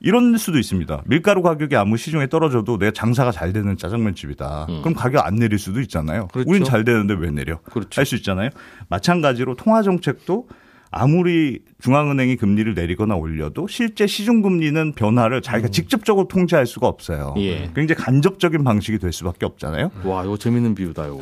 이런 0.00 0.36
수도 0.36 0.58
있습니다. 0.58 1.02
밀가루 1.06 1.42
가격이 1.42 1.74
아무 1.74 1.96
시중에 1.96 2.28
떨어져도 2.28 2.78
내가 2.78 2.92
장사가 2.92 3.32
잘 3.32 3.52
되는 3.52 3.76
짜장면 3.76 4.14
집이다. 4.14 4.66
그럼 4.82 4.94
가격 4.94 5.26
안 5.26 5.34
내릴 5.34 5.58
수도 5.58 5.80
있잖아요. 5.80 6.28
그렇죠. 6.28 6.48
우린 6.48 6.62
잘 6.62 6.84
되는데 6.84 7.14
왜 7.14 7.32
내려? 7.32 7.58
그렇죠. 7.62 8.00
할수 8.00 8.14
있잖아요. 8.14 8.50
마찬가지로 8.88 9.56
통화 9.56 9.82
정책도 9.82 10.46
아무리 10.90 11.60
중앙은행이 11.80 12.36
금리를 12.36 12.74
내리거나 12.74 13.14
올려도 13.14 13.68
실제 13.68 14.06
시중 14.06 14.42
금리는 14.42 14.92
변화를 14.92 15.42
자기가 15.42 15.68
직접적으로 15.68 16.28
통제할 16.28 16.66
수가 16.66 16.86
없어요. 16.86 17.34
예. 17.38 17.70
굉장히 17.74 17.94
간접적인 18.02 18.64
방식이 18.64 18.98
될 18.98 19.12
수밖에 19.12 19.46
없잖아요. 19.46 19.90
와, 20.04 20.24
이거 20.24 20.36
재밌는 20.36 20.74
비유다, 20.74 21.06
이거. 21.06 21.18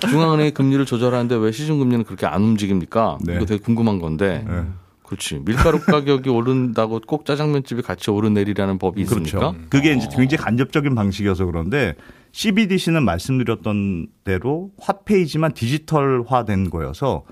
중앙은행이 0.08 0.52
금리를 0.52 0.84
조절하는데 0.86 1.36
왜 1.36 1.52
시중금리는 1.52 2.04
그렇게 2.04 2.26
안 2.26 2.42
움직입니까? 2.42 3.18
네. 3.24 3.36
이거 3.36 3.46
되게 3.46 3.62
궁금한 3.62 3.98
건데. 3.98 4.44
네. 4.48 4.64
그렇지. 5.04 5.40
밀가루 5.44 5.80
가격이 5.80 6.30
오른다고 6.30 7.00
꼭 7.04 7.24
짜장면집이 7.24 7.82
같이 7.82 8.12
오르내리라는 8.12 8.78
법이 8.78 9.00
있습니까? 9.02 9.38
그렇죠. 9.38 9.56
그게 9.68 9.92
이제 9.92 10.06
굉장히 10.14 10.36
간접적인 10.36 10.94
방식이어서 10.94 11.46
그런데 11.46 11.96
CBDC는 12.30 13.04
말씀드렸던 13.04 14.06
대로 14.22 14.70
화폐이지만 14.78 15.52
디지털화된 15.52 16.70
거여서 16.70 17.24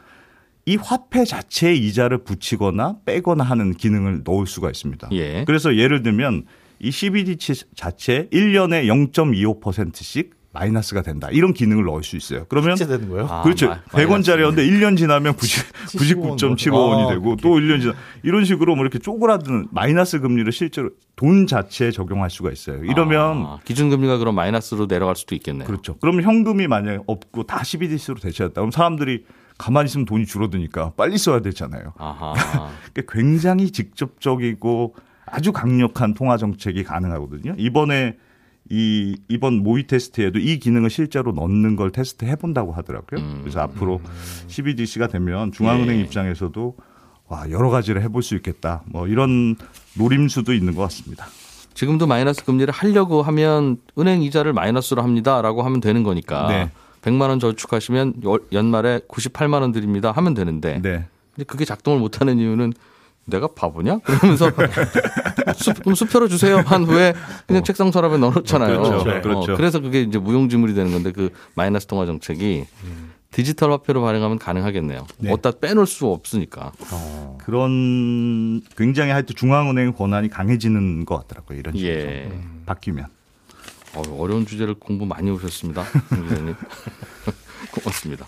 이 0.69 0.77
화폐 0.77 1.25
자체에 1.25 1.73
이자를 1.75 2.19
붙이거나 2.25 2.97
빼거나 3.07 3.43
하는 3.43 3.73
기능을 3.73 4.21
넣을 4.25 4.47
수가 4.47 4.69
있습니다. 4.69 5.09
예. 5.13 5.45
그래서 5.47 5.75
예를 5.77 6.03
들면 6.03 6.45
이 6.79 6.91
CBDC 6.91 7.65
자체에 7.75 8.29
1년에 8.31 8.85
0.25%씩 8.87 10.37
마이너스가 10.53 11.01
된다. 11.03 11.29
이런 11.31 11.55
기능을 11.55 11.85
넣을 11.85 12.03
수 12.03 12.17
있어요. 12.17 12.45
그러면 12.51 12.77
되는 12.77 13.09
거예요? 13.09 13.27
아, 13.31 13.43
그렇죠. 13.43 13.69
마- 13.69 13.81
100원짜리였는데 13.93 14.59
1년 14.69 14.99
지나면 14.99 15.37
90, 15.37 15.73
99.75원이 15.87 17.07
아, 17.09 17.11
되고 17.15 17.37
또 17.37 17.51
1년 17.57 17.81
지나 17.81 17.95
이런 18.23 18.45
식으로 18.45 18.75
뭐 18.75 18.83
이렇게 18.85 18.99
쪼그라드는 18.99 19.69
마이너스 19.71 20.21
금리를 20.21 20.51
실제로 20.53 20.91
돈 21.17 21.47
자체에 21.47 21.91
적용할 21.93 22.29
수가 22.29 22.51
있어요. 22.53 22.85
이러면 22.85 23.45
아, 23.47 23.59
기준 23.65 23.89
금리가 23.89 24.19
그럼 24.19 24.35
마이너스로 24.35 24.87
내려갈 24.87 25.17
수도 25.17 25.35
있겠네요. 25.35 25.67
그렇죠. 25.67 25.97
그러면 26.01 26.25
현금이 26.25 26.67
만약에 26.67 26.99
없고 27.07 27.45
다 27.45 27.65
CBDC로 27.65 28.17
대체했다. 28.17 28.61
그럼 28.61 28.71
사람들이 28.71 29.25
가만히 29.59 29.87
있으면 29.87 30.07
돈이 30.07 30.25
줄어드니까 30.25 30.93
빨리 30.97 31.19
써야 31.19 31.41
되잖아요. 31.41 31.93
아하. 31.99 32.33
그러니까 32.95 33.13
굉장히 33.13 33.71
직접적이고 33.71 34.95
아주 35.27 35.53
강력한 35.53 36.15
통화 36.15 36.37
정책이 36.37 36.85
가능하거든요. 36.85 37.55
이번에 37.59 38.17
이 38.71 39.17
이번 39.29 39.63
모의 39.63 39.87
테스트에도 39.87 40.39
이 40.39 40.59
기능을 40.59 40.91
실제로 40.91 41.33
넣는 41.33 41.77
걸 41.77 41.91
테스트 41.91 42.25
해본다고 42.25 42.73
하더라고요. 42.73 43.21
음. 43.21 43.39
그래서 43.41 43.61
앞으로 43.61 44.01
CBDC가 44.47 45.09
되면 45.09 45.53
중앙은행 45.53 45.97
예. 45.97 46.01
입장에서도 46.03 46.77
와 47.29 47.51
여러 47.51 47.71
가지를 47.71 48.03
해볼 48.03 48.23
수 48.23 48.37
있겠다. 48.37 48.83
뭐 48.87 49.07
이런 49.07 49.57
노림수도 49.99 50.53
있는 50.53 50.75
것 50.75 50.83
같습니다. 50.83 51.27
지금도 51.75 52.07
마이너스 52.07 52.45
금리를 52.45 52.73
하려고 52.73 53.23
하면 53.23 53.79
은행 53.99 54.23
이자를 54.23 54.53
마이너스로 54.53 55.03
합니다라고 55.03 55.63
하면 55.63 55.81
되는 55.81 56.03
거니까. 56.03 56.49
네. 56.49 56.71
100만 57.03 57.29
원 57.29 57.39
저축하시면 57.41 58.15
월- 58.25 58.41
연말에 58.53 59.01
98만 59.09 59.61
원 59.63 59.73
드립니다 59.73 60.11
하면 60.13 60.35
되는데. 60.35 60.81
네. 60.83 61.07
근데 61.35 61.45
그게 61.47 61.65
작동을 61.65 61.99
못 62.01 62.21
하는 62.21 62.39
이유는 62.39 62.73
내가 63.27 63.47
바보냐? 63.49 63.99
그러면서 63.99 64.51
수, 65.55 65.75
그럼 65.75 65.95
수표로 65.95 66.29
주세요 66.29 66.59
한 66.65 66.85
후에 66.85 67.13
그냥 67.47 67.63
책상 67.63 67.91
서랍에 67.93 68.17
넣어놓잖아요. 68.17 68.83
그렇죠. 68.83 68.97
어, 69.11 69.21
그렇죠. 69.21 69.57
그래서 69.57 69.81
그게 69.81 70.01
이제 70.03 70.19
무용지물이 70.19 70.73
되는 70.75 70.91
건데 70.93 71.13
그 71.13 71.31
마이너스 71.55 71.87
통화 71.87 72.07
정책이 72.07 72.65
디지털 73.31 73.71
화폐로 73.71 74.01
발행하면 74.03 74.39
가능하겠네요. 74.39 75.07
네. 75.19 75.31
어디다 75.31 75.53
빼놓을 75.61 75.87
수 75.87 76.07
없으니까. 76.07 76.73
그런 77.45 78.63
굉장히 78.77 79.11
하여튼 79.11 79.37
중앙은행 79.37 79.93
권한이 79.93 80.31
강해지는 80.31 81.05
것 81.05 81.19
같더라고요. 81.19 81.59
이런 81.59 81.77
식으로 81.77 81.93
예. 81.93 82.31
바뀌면. 82.65 83.07
어, 83.95 84.03
어려운 84.19 84.47
주제를 84.47 84.75
공부 84.75 85.07
많이 85.07 85.31
해오셨습니다. 85.31 85.85
김 86.09 86.29
기자님. 86.29 86.55
고맙습니다. 87.73 88.27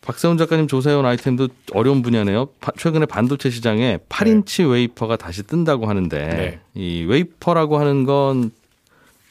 박세훈 0.00 0.36
작가님 0.36 0.66
조사해온 0.66 1.06
아이템도 1.06 1.48
어려운 1.74 2.02
분야네요. 2.02 2.46
바- 2.60 2.72
최근에 2.76 3.06
반도체 3.06 3.50
시장에 3.50 3.98
8인치 4.08 4.68
웨이퍼가 4.68 5.16
다시 5.16 5.44
뜬다고 5.44 5.86
하는데 5.88 6.28
네. 6.28 6.60
이 6.74 7.04
웨이퍼라고 7.04 7.78
하는 7.78 8.04
건 8.04 8.50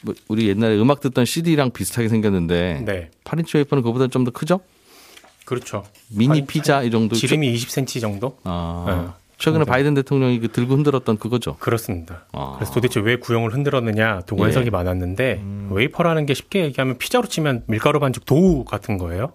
뭐 0.03 0.15
우리 0.29 0.47
옛날에 0.49 0.79
음악 0.79 0.99
듣던 0.99 1.25
CD랑 1.25 1.69
비슷하게 1.69 2.09
생겼는데 2.09 2.81
네. 2.85 3.11
8인치 3.23 3.53
웨이퍼는 3.57 3.83
그보다 3.83 4.07
좀 4.07 4.23
더 4.25 4.31
크죠? 4.31 4.61
그렇죠. 5.45 5.83
미니 6.09 6.31
아니, 6.39 6.45
피자 6.47 6.81
이 6.81 6.89
정도. 6.89 7.15
지름이 7.15 7.53
20cm 7.53 8.01
정도? 8.01 8.35
아, 8.43 8.85
네. 8.87 9.30
최근에 9.41 9.65
바이든 9.65 9.95
대통령이 9.95 10.39
그 10.39 10.49
들고 10.49 10.75
흔들었던 10.75 11.17
그거죠. 11.17 11.55
그렇습니다. 11.57 12.25
아. 12.31 12.53
그래서 12.57 12.71
도대체 12.73 12.99
왜 12.99 13.15
구형을 13.15 13.53
흔들었느냐 13.53 14.21
도구 14.27 14.43
예. 14.43 14.49
해석이 14.49 14.69
많았는데 14.69 15.43
웨이퍼라는 15.71 16.27
게 16.27 16.35
쉽게 16.35 16.63
얘기하면 16.65 16.99
피자로 16.99 17.27
치면 17.27 17.63
밀가루 17.65 17.99
반죽 17.99 18.25
도우 18.25 18.63
같은 18.63 18.99
거예요. 18.99 19.33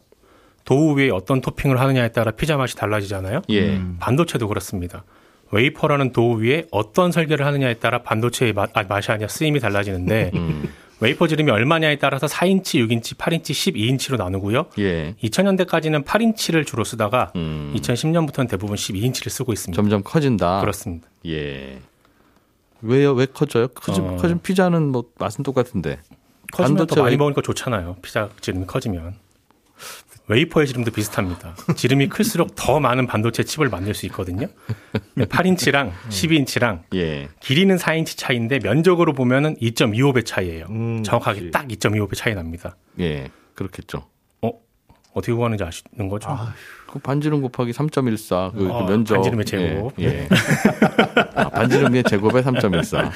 도우 0.65 0.97
위에 0.97 1.11
어떤 1.11 1.41
토핑을 1.41 1.81
하느냐에 1.81 2.09
따라 2.09 2.31
피자 2.31 2.57
맛이 2.57 2.77
달라지잖아요. 2.77 3.43
예. 3.51 3.81
반도체도 3.99 4.47
그렇습니다. 4.47 5.03
웨이퍼라는 5.51 6.13
도우 6.13 6.41
위에 6.41 6.67
어떤 6.71 7.11
설계를 7.11 7.45
하느냐에 7.45 7.75
따라 7.75 8.03
반도체의 8.03 8.53
맛, 8.53 8.71
아, 8.77 8.85
맛이 8.89 9.11
아니라 9.11 9.29
쓰임이 9.29 9.59
달라지는데 9.59 10.31
음. 10.35 10.69
웨이퍼 11.01 11.29
지름이 11.29 11.51
얼마냐에 11.51 11.97
따라서 11.99 12.27
4인치, 12.27 12.77
6인치, 12.87 13.17
8인치, 13.17 13.51
12인치로 13.51 14.17
나누고요. 14.17 14.67
예. 14.79 15.15
2000년대까지는 15.23 16.05
8인치를 16.05 16.67
주로 16.67 16.85
쓰다가 16.85 17.33
음. 17.37 17.75
2010년부터는 17.77 18.49
대부분 18.49 18.77
12인치를 18.77 19.29
쓰고 19.29 19.53
있습니다. 19.53 19.77
점점 19.81 20.03
커진다. 20.03 20.61
그렇습니다. 20.61 21.07
예. 21.27 21.81
왜요? 22.81 23.13
왜 23.13 23.27
커져요? 23.27 23.69
커진, 23.69 24.05
어. 24.05 24.17
커진 24.17 24.41
피자는 24.41 24.89
뭐 24.93 25.05
맛은 25.19 25.45
똑같은데. 25.45 25.99
커지면 26.53 26.87
더 26.87 26.97
많이 27.03 27.11
웨이- 27.15 27.19
먹으니까 27.19 27.43
좋잖아요. 27.43 27.97
피자 28.01 28.31
지름이 28.41 28.67
커지면. 28.67 29.15
웨이퍼의 30.29 30.67
지름도 30.67 30.91
비슷합니다. 30.91 31.55
지름이 31.77 32.09
클수록 32.09 32.55
더 32.57 32.81
많은 32.81 33.07
반도체 33.07 33.45
칩을 33.45 33.69
만들 33.69 33.95
수 33.95 34.07
있거든요. 34.07 34.49
8인치랑 35.17 35.93
12인치랑 36.09 36.83
예. 36.95 37.29
길이는 37.41 37.77
4인치 37.77 38.17
차이인데 38.17 38.59
면적으로 38.59 39.13
보면은 39.13 39.57
2.25배 39.57 40.27
차이예요. 40.27 40.67
음, 40.71 41.03
정확하게 41.03 41.39
그렇지. 41.41 41.53
딱 41.53 41.69
2.25배 41.69 42.15
차이 42.17 42.35
납니다. 42.35 42.77
예. 42.99 43.31
그렇겠죠. 43.55 44.09
어? 45.17 45.19
어떻게 45.19 45.33
구하는지 45.33 45.65
아시는 45.65 46.09
거죠? 46.09 46.29
그 46.87 46.99
반지름 46.99 47.43
곱하기 47.43 47.73
3.14. 47.73 48.53
그, 48.53 48.59
그 48.59 48.71
어, 48.71 48.87
면적. 48.87 49.15
반지름의 49.15 49.45
제곱. 49.45 49.93
예. 49.99 50.05
예. 50.05 50.29
아, 51.35 51.49
반지름의 51.49 52.05
제곱에 52.05 52.43
3.14. 52.43 53.11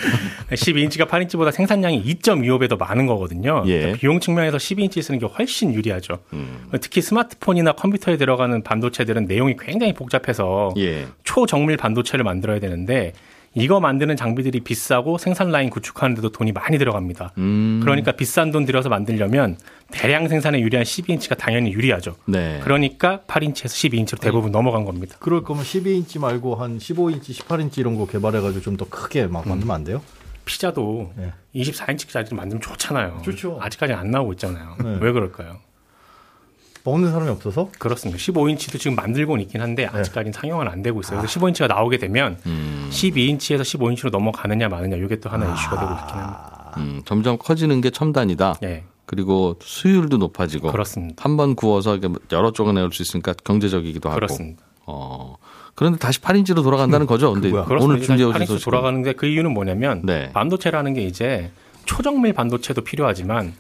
12인치가 0.51 1.07
8인치보다 1.07 1.53
생산량이 1.53 2.03
2.25배 2.03 2.69
더 2.69 2.77
많은 2.77 3.07
거거든요. 3.07 3.63
예. 3.67 3.79
그러니까 3.79 3.99
비용 3.99 4.21
측면에서 4.21 4.57
12인치 4.57 5.03
쓰는 5.03 5.21
게 5.21 5.27
훨씬 5.27 5.73
유리하죠. 5.73 6.19
음. 6.33 6.69
특히 6.81 7.01
스마트폰이나 7.01 7.73
컴퓨터에 7.73 8.17
들어가는 8.17 8.63
반도체들은 8.63 9.27
내용이 9.27 9.57
굉장히 9.59 9.93
복잡해서 9.93 10.75
예. 10.79 11.07
초정밀 11.25 11.77
반도체를 11.77 12.25
만들어야 12.25 12.59
되는데 12.61 13.13
이거 13.55 13.81
만드는 13.81 14.17
장비들이 14.17 14.61
비싸고 14.61 15.19
생산 15.19 15.51
라인 15.51 15.71
구축하는데도 15.71 16.31
돈이 16.31 16.53
많이 16.53 16.79
들어갑니다. 16.79 17.33
음. 17.39 17.81
그러니까 17.83 18.13
비싼 18.13 18.53
돈 18.53 18.65
들여서 18.65 18.89
만들려면 18.89 19.57
대량 19.91 20.29
생산에 20.29 20.61
유리한 20.61 20.85
12인치가 20.85 21.37
당연히 21.37 21.73
유리하죠. 21.73 22.15
네. 22.27 22.61
그러니까 22.63 23.23
8인치에서 23.27 24.05
12인치로 24.07 24.21
대부분 24.21 24.53
넘어간 24.53 24.85
겁니다. 24.85 25.17
그럴 25.19 25.43
거면 25.43 25.65
12인치 25.65 26.21
말고 26.21 26.55
한 26.55 26.79
15인치, 26.79 27.31
18인치 27.33 27.79
이런 27.79 27.97
거 27.97 28.07
개발해가지고 28.07 28.63
좀 28.63 28.77
더 28.77 28.89
크게 28.89 29.27
막 29.27 29.47
만들면 29.49 29.75
안 29.75 29.85
돼요? 29.85 30.01
피자도 30.45 31.13
네. 31.17 31.33
24인치짜리 31.55 32.35
만들면 32.35 32.61
좋잖아요. 32.63 33.21
좋죠. 33.25 33.59
아직까지 33.61 33.93
안 33.93 34.11
나오고 34.13 34.33
있잖아요. 34.35 34.77
네. 34.83 34.99
왜 35.01 35.13
그럴까요? 35.13 35.59
먹는 36.85 37.11
사람이 37.13 37.31
없어서 37.31 37.71
그렇습니다. 37.79 38.19
15인치도 38.19 38.79
지금 38.79 38.95
만들고는 38.97 39.43
있긴 39.45 39.61
한데 39.61 39.89
네. 39.93 39.99
아직까지는 39.99 40.33
상용은 40.33 40.69
안 40.69 40.83
되고 40.83 41.01
있어요. 41.01 41.19
그래서 41.21 41.39
15인치가 41.41 41.69
나오게 41.69 41.99
되면 41.99 42.39
음, 42.47 42.89
12인치에서 42.91 43.61
15인치로 43.63 44.11
넘어가느냐 44.11 44.69
마느냐 44.69 44.97
이게 44.97 45.17
또 45.21 45.29
하나 45.29 45.53
이슈가 45.53 45.79
되고 45.81 45.93
있긴 45.93 46.17
합니다. 46.17 46.75
음, 46.79 47.03
점점 47.05 47.37
커지는 47.39 47.81
게 47.81 47.91
첨단이다. 47.91 48.57
예, 48.63 48.85
그리고 49.07 49.57
수율도 49.61 50.17
높아지고 50.19 50.71
그렇습니다. 50.73 51.23
한 51.25 51.37
번 51.37 51.55
구워서 51.55 51.99
여러 52.33 52.53
쪽을 52.53 52.75
내올 52.75 52.93
수 52.93 53.03
있으니까 53.03 53.35
경제적이기도 53.45 54.09
하고. 54.09 54.15
그렇습니다. 54.17 54.63
어. 54.87 55.37
그런데 55.75 55.99
다시 55.99 56.21
8인치로 56.21 56.63
돌아간다는 56.63 57.07
거죠. 57.07 57.33
근데. 57.33 57.51
오늘. 57.53 58.01
준비해 58.03 58.29
오신 58.29 58.41
8인치 58.43 58.47
소식 58.47 58.65
돌아가는데 58.65 59.13
그 59.15 59.27
이유는 59.27 59.53
뭐냐면 59.53 60.03
네. 60.05 60.31
반도체라는 60.33 60.95
게 60.95 61.03
이제 61.03 61.51
초정밀 61.87 62.33
반도체도 62.33 62.83
필요하지만 62.83 63.55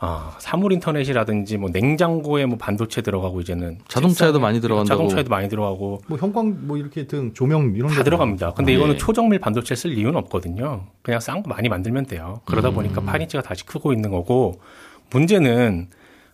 아, 0.00 0.36
사물 0.38 0.72
인터넷이라든지 0.72 1.56
뭐 1.56 1.70
냉장고에 1.72 2.46
뭐 2.46 2.56
반도체 2.56 3.02
들어가고 3.02 3.40
이제는 3.40 3.78
자동차에도 3.88 4.38
책상에- 4.38 4.42
많이 4.42 4.60
들어간다고. 4.60 4.96
자동차에도 4.96 5.28
많이 5.30 5.48
들어가고 5.48 6.02
뭐 6.06 6.18
형광 6.18 6.66
뭐 6.68 6.76
이렇게 6.76 7.06
등 7.08 7.32
조명 7.34 7.72
이런 7.74 7.90
다게 7.90 8.04
들어갑니다. 8.04 8.54
근데 8.54 8.72
아, 8.72 8.76
이거는 8.76 8.94
예. 8.94 8.98
초정밀 8.98 9.40
반도체 9.40 9.74
쓸 9.74 9.96
이유는 9.98 10.16
없거든요. 10.16 10.84
그냥 11.02 11.18
싼 11.20 11.42
거 11.42 11.48
많이 11.48 11.68
만들면 11.68 12.06
돼요. 12.06 12.40
그러다 12.44 12.68
음. 12.68 12.74
보니까 12.74 13.00
8인치가 13.02 13.42
다시 13.42 13.66
크고 13.66 13.92
있는 13.92 14.10
거고 14.10 14.60
문제는 15.10 15.88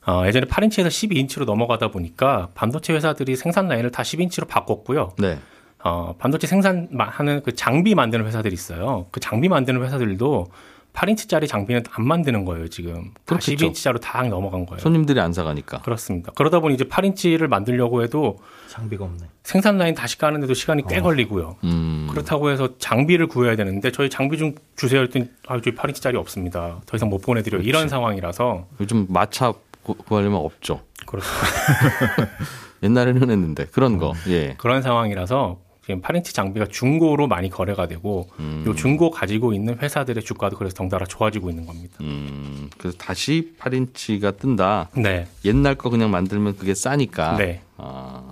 어, 0.06 0.24
예전에 0.26 0.44
8인치에서 0.46 0.88
12인치로 0.88 1.46
넘어가다 1.46 1.88
보니까 1.88 2.50
반도체 2.54 2.92
회사들이 2.92 3.36
생산 3.36 3.68
라인을 3.68 3.90
다 3.90 4.02
10인치로 4.02 4.46
바꿨고요. 4.46 5.12
네. 5.18 5.38
어, 5.82 6.14
반도체 6.18 6.46
생산하는 6.46 7.42
그 7.42 7.54
장비 7.54 7.94
만드는 7.94 8.26
회사들이 8.26 8.52
있어요. 8.52 9.06
그 9.10 9.20
장비 9.20 9.48
만드는 9.48 9.82
회사들도 9.82 10.48
8인치짜리 10.94 11.48
장비는 11.48 11.82
안 11.90 12.06
만드는 12.06 12.44
거예요, 12.44 12.68
지금. 12.68 13.10
다 13.26 13.36
그렇겠죠. 13.36 13.66
12인치짜리로 13.72 14.00
다 14.00 14.22
넘어간 14.22 14.64
거예요. 14.64 14.78
손님들이 14.80 15.20
안 15.20 15.32
사가니까. 15.32 15.82
그렇습니다. 15.82 16.30
그러다 16.36 16.60
보니 16.60 16.74
이제 16.74 16.84
8인치를 16.84 17.48
만들려고 17.48 18.02
해도 18.04 18.38
장비가 18.68 19.04
없네. 19.04 19.26
생산 19.42 19.76
라인 19.76 19.94
다시 19.94 20.16
까는데도 20.18 20.54
시간이 20.54 20.84
꽤 20.88 21.00
걸리고요. 21.00 21.56
음. 21.64 22.06
그렇다고 22.10 22.50
해서 22.50 22.78
장비를 22.78 23.26
구해야 23.26 23.56
되는데 23.56 23.90
저희 23.90 24.08
장비 24.08 24.38
좀 24.38 24.54
주세요 24.76 25.00
했더니 25.02 25.28
아, 25.48 25.60
저희 25.60 25.74
8인치짜리 25.74 26.14
없습니다. 26.14 26.80
더 26.86 26.96
이상 26.96 27.08
못 27.10 27.20
보내드려요. 27.20 27.62
이런 27.62 27.88
상황이라서 27.88 28.68
요즘 28.80 29.06
마차 29.08 29.52
구- 29.82 29.94
구하려면 29.94 30.40
없죠. 30.40 30.82
그렇습니다. 31.06 32.28
옛날에는 32.84 33.30
했는데 33.30 33.66
그런 33.72 33.98
거. 33.98 34.12
예. 34.28 34.54
그런 34.58 34.80
상황이라서 34.82 35.58
지금 35.84 36.00
8인치 36.00 36.32
장비가 36.32 36.66
중고로 36.66 37.26
많이 37.26 37.50
거래가 37.50 37.86
되고 37.86 38.28
음. 38.38 38.64
요 38.66 38.74
중고 38.74 39.10
가지고 39.10 39.52
있는 39.52 39.78
회사들의 39.78 40.24
주가도 40.24 40.56
그래서 40.56 40.74
덩달아 40.74 41.04
좋아지고 41.04 41.50
있는 41.50 41.66
겁니다. 41.66 41.98
음. 42.00 42.70
그래서 42.78 42.96
다시 42.96 43.52
8인치가 43.60 44.38
뜬다. 44.38 44.88
네. 44.96 45.26
옛날 45.44 45.74
거 45.74 45.90
그냥 45.90 46.10
만들면 46.10 46.56
그게 46.56 46.74
싸니까. 46.74 47.36
네. 47.36 47.60
아. 47.76 48.22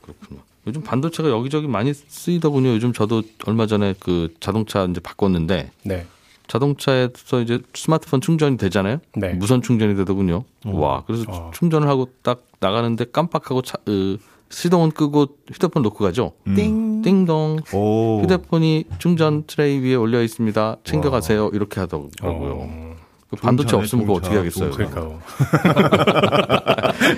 그렇군요. 0.00 0.40
요즘 0.66 0.82
반도체가 0.82 1.28
여기저기 1.28 1.66
많이 1.66 1.92
쓰이더군요. 1.92 2.70
요즘 2.70 2.94
저도 2.94 3.22
얼마 3.46 3.66
전에 3.66 3.94
그 4.00 4.32
자동차 4.40 4.84
이제 4.84 5.00
바꿨는데 5.00 5.72
네. 5.82 6.06
자동차에서 6.46 7.42
이제 7.42 7.58
스마트폰 7.74 8.22
충전이 8.22 8.56
되잖아요. 8.56 8.98
네. 9.14 9.34
무선 9.34 9.60
충전이 9.60 9.94
되더군요. 9.96 10.44
와, 10.64 11.02
그래서 11.06 11.24
어. 11.28 11.50
충전을 11.54 11.86
하고 11.86 12.08
딱 12.22 12.46
나가는데 12.60 13.06
깜빡하고 13.12 13.60
차, 13.60 13.76
으, 13.88 14.16
시동은 14.54 14.92
끄고 14.92 15.26
휴대폰 15.52 15.82
놓고 15.82 16.04
가죠. 16.04 16.32
띵. 16.54 17.02
띵동. 17.02 17.58
오. 17.72 18.20
휴대폰이 18.22 18.84
충전 18.98 19.44
트레이 19.46 19.78
위에 19.80 19.94
올려 19.96 20.22
있습니다. 20.22 20.76
챙겨가세요. 20.84 21.50
이렇게 21.52 21.80
하더라고요. 21.80 22.52
어, 22.60 22.94
그 23.30 23.36
반도체 23.36 23.76
없으면 23.76 24.06
그거 24.06 24.18
어떻게 24.18 24.36
하겠어요? 24.36 24.70
차. 24.70 24.76
그러니까요. 24.76 25.20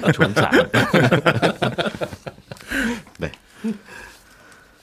좋은 0.15 0.35
차. 0.35 0.51
네. 3.21 3.31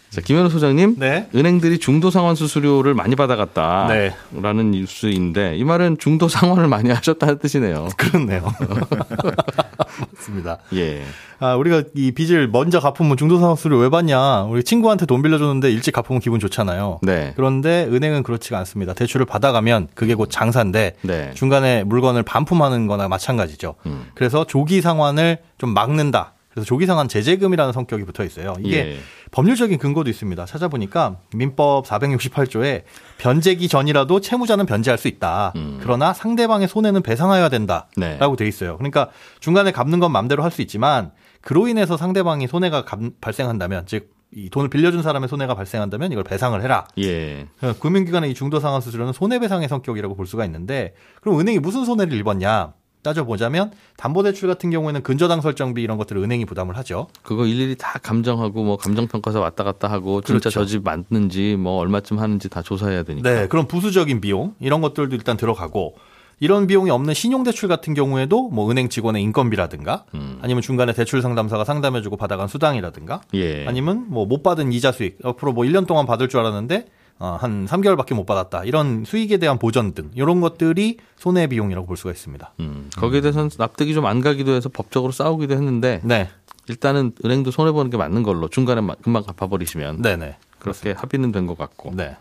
자, 0.09 0.21
김현우 0.21 0.49
소장님. 0.49 0.97
네. 0.99 1.27
은행들이 1.33 1.79
중도 1.79 2.11
상환 2.11 2.35
수수료를 2.35 2.93
많이 2.93 3.15
받아갔다. 3.15 3.87
네. 3.87 4.13
라는 4.39 4.69
뉴스인데 4.69 5.57
이 5.57 5.63
말은 5.63 5.97
중도 5.97 6.27
상환을 6.27 6.67
많이 6.67 6.91
하셨다는 6.91 7.39
뜻이네요. 7.39 7.89
그렇네요. 7.97 8.43
맞습니다. 10.15 10.59
예. 10.73 11.03
아, 11.39 11.55
우리가 11.55 11.83
이 11.95 12.11
빚을 12.11 12.47
먼저 12.47 12.79
갚으면 12.79 13.17
중도상환수를 13.17 13.77
왜 13.77 13.89
받냐? 13.89 14.43
우리 14.43 14.63
친구한테 14.63 15.05
돈 15.05 15.21
빌려줬는데 15.21 15.71
일찍 15.71 15.91
갚으면 15.93 16.19
기분 16.21 16.39
좋잖아요. 16.39 16.99
네. 17.01 17.33
그런데 17.35 17.85
은행은 17.91 18.23
그렇지가 18.23 18.57
않습니다. 18.59 18.93
대출을 18.93 19.25
받아가면 19.25 19.89
그게 19.93 20.15
곧 20.15 20.29
장사인데 20.31 20.95
네. 21.01 21.31
중간에 21.33 21.83
물건을 21.83 22.23
반품하는 22.23 22.87
거나 22.87 23.07
마찬가지죠. 23.07 23.75
음. 23.85 24.05
그래서 24.15 24.45
조기 24.45 24.81
상환을 24.81 25.39
좀 25.57 25.73
막는다. 25.73 26.33
그래서 26.53 26.65
조기 26.65 26.85
상환 26.85 27.07
제재금이라는 27.07 27.73
성격이 27.73 28.03
붙어 28.05 28.23
있어요. 28.23 28.53
이게 28.59 28.77
예. 28.77 28.97
법률적인 29.31 29.79
근거도 29.79 30.09
있습니다. 30.09 30.45
찾아보니까 30.45 31.17
민법 31.33 31.85
468조에 31.87 32.83
변제기 33.17 33.67
전이라도 33.67 34.21
채무자는 34.21 34.65
변제할 34.65 34.97
수 34.97 35.07
있다. 35.07 35.53
음. 35.55 35.79
그러나 35.81 36.13
상대방의 36.13 36.67
손해는 36.67 37.01
배상하여야 37.01 37.49
된다라고 37.49 37.89
네. 37.97 38.17
돼 38.37 38.47
있어요. 38.47 38.77
그러니까 38.77 39.09
중간에 39.39 39.71
갚는 39.71 39.99
건 39.99 40.11
마음대로 40.11 40.43
할 40.43 40.51
수 40.53 40.61
있지만 40.61 41.11
그로 41.41 41.67
인해서 41.67 41.97
상대방이 41.97 42.47
손해가 42.47 42.85
감- 42.85 43.11
발생한다면 43.19 43.85
즉 43.87 44.13
이 44.35 44.49
돈을 44.49 44.67
빌려준 44.71 45.03
사람의 45.03 45.29
손해가 45.29 45.53
발생한다면 45.53 46.11
이걸 46.11 46.23
배상을 46.23 46.59
해라. 46.59 46.87
예. 46.97 47.45
그러니까 47.59 47.79
금융기관의 47.79 48.31
이 48.31 48.33
중도 48.33 48.59
상환 48.59 48.81
수수료는 48.81 49.13
손해배상의 49.13 49.67
성격이라고 49.69 50.15
볼 50.15 50.25
수가 50.25 50.43
있는데 50.45 50.95
그럼 51.21 51.39
은행이 51.39 51.59
무슨 51.59 51.85
손해를 51.85 52.17
입었냐? 52.17 52.73
따져보자면 53.03 53.71
담보대출 53.97 54.47
같은 54.47 54.71
경우에는 54.71 55.03
근저당 55.03 55.41
설정비 55.41 55.83
이런 55.83 55.97
것들을 55.97 56.21
은행이 56.23 56.45
부담을 56.45 56.75
하죠. 56.77 57.07
그거 57.21 57.45
일일이 57.45 57.75
다 57.77 57.99
감정하고 58.01 58.63
뭐 58.63 58.77
감정평가서 58.77 59.39
왔다 59.39 59.63
갔다 59.63 59.89
하고 59.89 60.21
진짜 60.21 60.39
그렇죠. 60.39 60.49
저집 60.49 60.83
맞는지 60.83 61.55
뭐 61.57 61.77
얼마쯤 61.77 62.19
하는지 62.19 62.49
다 62.49 62.61
조사해야 62.61 63.03
되니까. 63.03 63.29
네, 63.29 63.47
그런 63.47 63.67
부수적인 63.67 64.21
비용 64.21 64.55
이런 64.59 64.81
것들도 64.81 65.15
일단 65.15 65.37
들어가고 65.37 65.95
이런 66.39 66.65
비용이 66.67 66.89
없는 66.89 67.13
신용대출 67.13 67.69
같은 67.69 67.93
경우에도 67.93 68.49
뭐 68.49 68.69
은행 68.71 68.89
직원의 68.89 69.21
인건비라든가 69.21 70.05
음. 70.15 70.39
아니면 70.41 70.61
중간에 70.61 70.91
대출 70.91 71.21
상담사가 71.21 71.63
상담해주고 71.63 72.17
받아간 72.17 72.47
수당이라든가 72.47 73.21
예. 73.35 73.65
아니면 73.67 74.05
뭐 74.07 74.25
못 74.25 74.41
받은 74.41 74.71
이자 74.73 74.91
수익 74.91 75.19
앞으로 75.23 75.53
뭐 75.53 75.63
1년 75.63 75.85
동안 75.85 76.05
받을 76.05 76.27
줄 76.29 76.39
알았는데 76.39 76.85
어, 77.23 77.37
한 77.39 77.65
3개월밖에 77.67 78.13
못 78.13 78.25
받았다 78.25 78.65
이런 78.65 79.05
수익에 79.05 79.37
대한 79.37 79.57
보전 79.57 79.93
등 79.93 80.11
이런 80.13 80.41
것들이 80.41 80.97
손해 81.15 81.47
비용이라고 81.47 81.87
볼 81.87 81.95
수가 81.95 82.11
있습니다. 82.11 82.51
음. 82.59 82.89
거기에 82.97 83.21
대해서는 83.21 83.49
납득이 83.57 83.93
좀 83.93 84.03
안 84.05 84.19
가기도 84.19 84.51
해서 84.51 84.67
법적으로 84.67 85.13
싸우기도 85.13 85.53
했는데 85.53 86.01
네, 86.03 86.29
일단은 86.67 87.13
은행도 87.23 87.51
손해 87.51 87.71
보는 87.71 87.89
게 87.91 87.95
맞는 87.95 88.23
걸로 88.23 88.49
중간에 88.49 88.81
마- 88.81 88.95
금방 89.01 89.23
갚아버리시면 89.23 90.01
네, 90.01 90.17
네, 90.17 90.35
그렇게 90.59 90.91
합의는 90.91 91.31
된 91.31 91.47
것 91.47 91.57
같고. 91.57 91.91
네. 91.95 92.17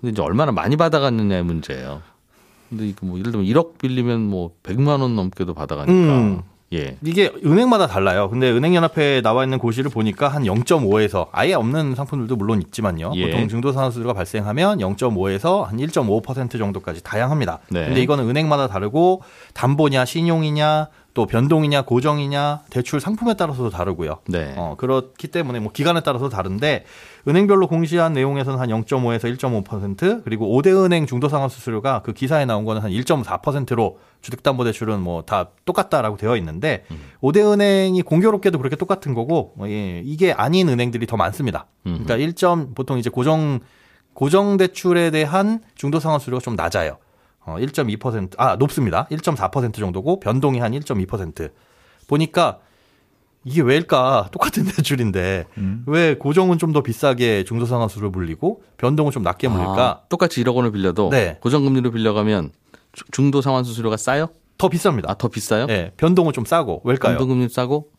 근데 0.00 0.10
이제 0.12 0.20
얼마나 0.22 0.50
많이 0.50 0.76
받아갔느냐의 0.76 1.44
문제예요. 1.44 2.02
근데 2.70 2.88
이거 2.88 3.06
뭐 3.06 3.20
예를 3.20 3.30
들면 3.30 3.46
1억 3.46 3.78
빌리면 3.78 4.20
뭐 4.28 4.56
100만 4.64 5.00
원 5.00 5.14
넘게도 5.14 5.54
받아가니까. 5.54 5.92
음. 5.92 6.42
예. 6.72 6.96
이게 7.04 7.32
은행마다 7.44 7.88
달라요. 7.88 8.30
근데 8.30 8.50
은행연합회에 8.50 9.22
나와 9.22 9.42
있는 9.42 9.58
고시를 9.58 9.90
보니까 9.90 10.28
한 10.28 10.44
0.5에서 10.44 11.28
아예 11.32 11.54
없는 11.54 11.96
상품들도 11.96 12.36
물론 12.36 12.60
있지만요. 12.62 13.12
예. 13.16 13.26
보통 13.26 13.48
중도상환수수료가 13.48 14.14
발생하면 14.14 14.78
0.5에서 14.78 15.64
한 15.64 15.78
1.5% 15.78 16.58
정도까지 16.58 17.02
다양합니다. 17.02 17.58
네. 17.70 17.86
근데 17.86 18.00
이거는 18.02 18.28
은행마다 18.28 18.68
다르고 18.68 19.22
담보냐 19.54 20.04
신용이냐 20.04 20.88
또 21.12 21.26
변동이냐 21.26 21.82
고정이냐 21.82 22.62
대출 22.70 23.00
상품에 23.00 23.34
따라서도 23.34 23.70
다르고요. 23.70 24.18
네. 24.28 24.54
어, 24.56 24.74
그렇기 24.78 25.28
때문에 25.28 25.58
뭐 25.60 25.72
기간에 25.72 26.00
따라서 26.02 26.28
다른데 26.28 26.84
은행별로 27.26 27.66
공시한 27.66 28.12
내용에서는 28.12 28.58
한 28.58 28.68
0.5에서 28.68 29.36
1.5% 29.36 30.22
그리고 30.24 30.46
5대 30.56 30.84
은행 30.84 31.06
중도 31.06 31.28
상환 31.28 31.48
수수료가 31.48 32.02
그 32.02 32.12
기사에 32.12 32.44
나온 32.44 32.64
거는 32.64 32.82
한 32.82 32.90
1.4%로 32.90 33.98
주택담보대출은 34.20 35.00
뭐 35.00 35.22
다 35.22 35.50
똑같다라고 35.64 36.16
되어 36.16 36.36
있는데 36.38 36.84
음. 36.90 36.98
5대 37.22 37.52
은행이 37.52 38.02
공교롭게도 38.02 38.58
그렇게 38.58 38.76
똑같은 38.76 39.14
거고 39.14 39.54
어, 39.58 39.64
예, 39.68 40.00
이게 40.04 40.32
아닌 40.32 40.68
은행들이 40.68 41.06
더 41.06 41.16
많습니다. 41.16 41.66
그러니까 41.84 42.16
1점 42.16 42.74
보통 42.74 42.98
이제 42.98 43.10
고정 43.10 43.60
고정 44.12 44.56
대출에 44.56 45.10
대한 45.10 45.60
중도 45.74 46.00
상환 46.00 46.18
수수료가 46.18 46.42
좀 46.42 46.56
낮아요. 46.56 46.98
어, 47.50 47.56
1.2%, 47.58 48.34
아, 48.38 48.56
높습니다. 48.56 49.06
1.4% 49.10 49.74
정도고, 49.74 50.20
변동이 50.20 50.58
한 50.60 50.72
1.2%. 50.72 51.50
보니까, 52.06 52.58
이게 53.44 53.62
왜일까? 53.62 54.28
똑같은 54.32 54.64
대출인데, 54.70 55.46
왜 55.86 56.14
고정은 56.14 56.58
좀 56.58 56.72
더 56.72 56.82
비싸게 56.82 57.44
중도상환수를 57.44 58.10
물리고, 58.10 58.62
변동은 58.76 59.12
좀 59.12 59.22
낮게 59.22 59.48
물릴까? 59.48 59.82
아, 59.88 60.00
똑같이 60.08 60.42
1억 60.44 60.54
원을 60.54 60.72
빌려도 60.72 61.10
네. 61.10 61.38
고정금리로 61.40 61.90
빌려가면 61.90 62.52
주- 62.92 63.04
중도 63.10 63.40
상환 63.40 63.64
수 63.64 63.72
수료가 63.72 63.96
싸요? 63.96 64.28
더 64.58 64.68
비쌉니다. 64.68 65.08
아, 65.08 65.14
더 65.14 65.28
비싸요? 65.28 65.66
예, 65.70 65.92
변동은 65.96 66.32
좀 66.34 66.44
싸고, 66.44 66.82
왜일까요? 66.84 67.16
변동금리 67.16 67.48
싸고? 67.48 67.90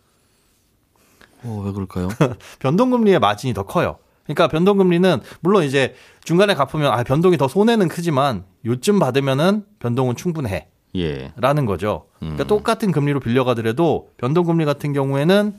어, 1.44 1.64
왜 1.66 1.72
그럴까요? 1.72 2.08
변동금리의 2.60 3.18
마진이 3.20 3.54
더 3.56 3.64
커요. 3.64 3.98
그러니까 4.24 4.48
변동금리는 4.48 5.22
물론 5.42 5.64
이제 5.64 5.96
중간에 6.24 6.54
갚으면 6.54 6.92
아 6.92 7.04
변동이 7.04 7.38
더 7.38 7.48
손해는 7.48 7.88
크지만 7.88 8.46
요쯤 8.66 9.00
받으면은 9.00 9.66
변동은 9.80 10.16
충분해. 10.16 10.68
예. 10.98 11.32
라는 11.38 11.66
거죠. 11.66 12.08
음. 12.16 12.36
그러니까 12.36 12.44
똑같은 12.46 12.92
금리로 12.92 13.20
빌려가더라도 13.20 14.10
변동금리 14.18 14.66
같은 14.66 14.94
경우에는 14.94 15.56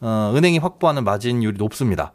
어, 0.00 0.32
은행이 0.34 0.58
확보하는 0.58 1.04
마진율이 1.04 1.58
높습니다. 1.58 2.12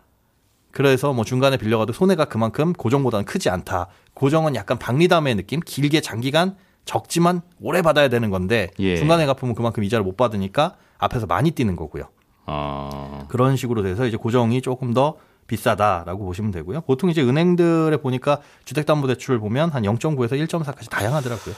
그래서 0.72 1.12
뭐 1.12 1.26
중간에 1.26 1.58
빌려가도 1.58 1.92
손해가 1.92 2.26
그만큼 2.26 2.72
고정보다는 2.74 3.26
크지 3.26 3.50
않다. 3.50 3.88
고정은 4.14 4.56
약간 4.56 4.80
박리담의 4.80 5.36
느낌, 5.36 5.60
길게 5.60 6.02
장기간 6.02 6.56
적지만 6.86 7.42
오래 7.62 7.82
받아야 7.82 8.08
되는 8.08 8.30
건데 8.30 8.72
예. 8.80 8.96
중간에 8.96 9.26
갚으면 9.26 9.54
그만큼 9.54 9.84
이자를 9.84 10.04
못 10.04 10.16
받으니까 10.18 10.76
앞에서 10.98 11.26
많이 11.26 11.52
뛰는 11.52 11.76
거고요. 11.76 12.06
아. 12.46 13.26
그런 13.28 13.56
식으로 13.56 13.84
돼서 13.84 14.06
이제 14.06 14.18
고정이 14.18 14.62
조금 14.62 14.94
더 14.94 15.16
비싸다라고 15.56 16.24
보시면 16.26 16.52
되고요. 16.52 16.82
보통 16.82 17.10
이제 17.10 17.22
은행들에 17.22 17.98
보니까 17.98 18.40
주택담보대출 18.64 19.38
보면 19.40 19.70
한 19.72 19.84
0.9에서 19.84 20.32
1.4까지 20.48 20.90
다양하더라고요. 20.90 21.54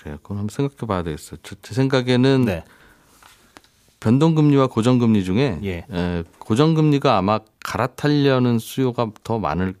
그래요. 0.00 0.18
그건 0.22 0.38
한번 0.38 0.54
생각해 0.54 0.86
봐야 0.86 1.02
되겠어요. 1.02 1.38
저- 1.42 1.56
제 1.62 1.72
생각에는 1.74 2.44
네. 2.44 2.64
변동금리와 4.00 4.66
고정금리 4.66 5.24
중에 5.24 5.58
예. 5.64 5.86
에, 5.90 6.24
고정금리가 6.38 7.16
아마 7.16 7.40
갈아타려는 7.64 8.58
수요가 8.58 9.10
더 9.24 9.38
많을 9.38 9.74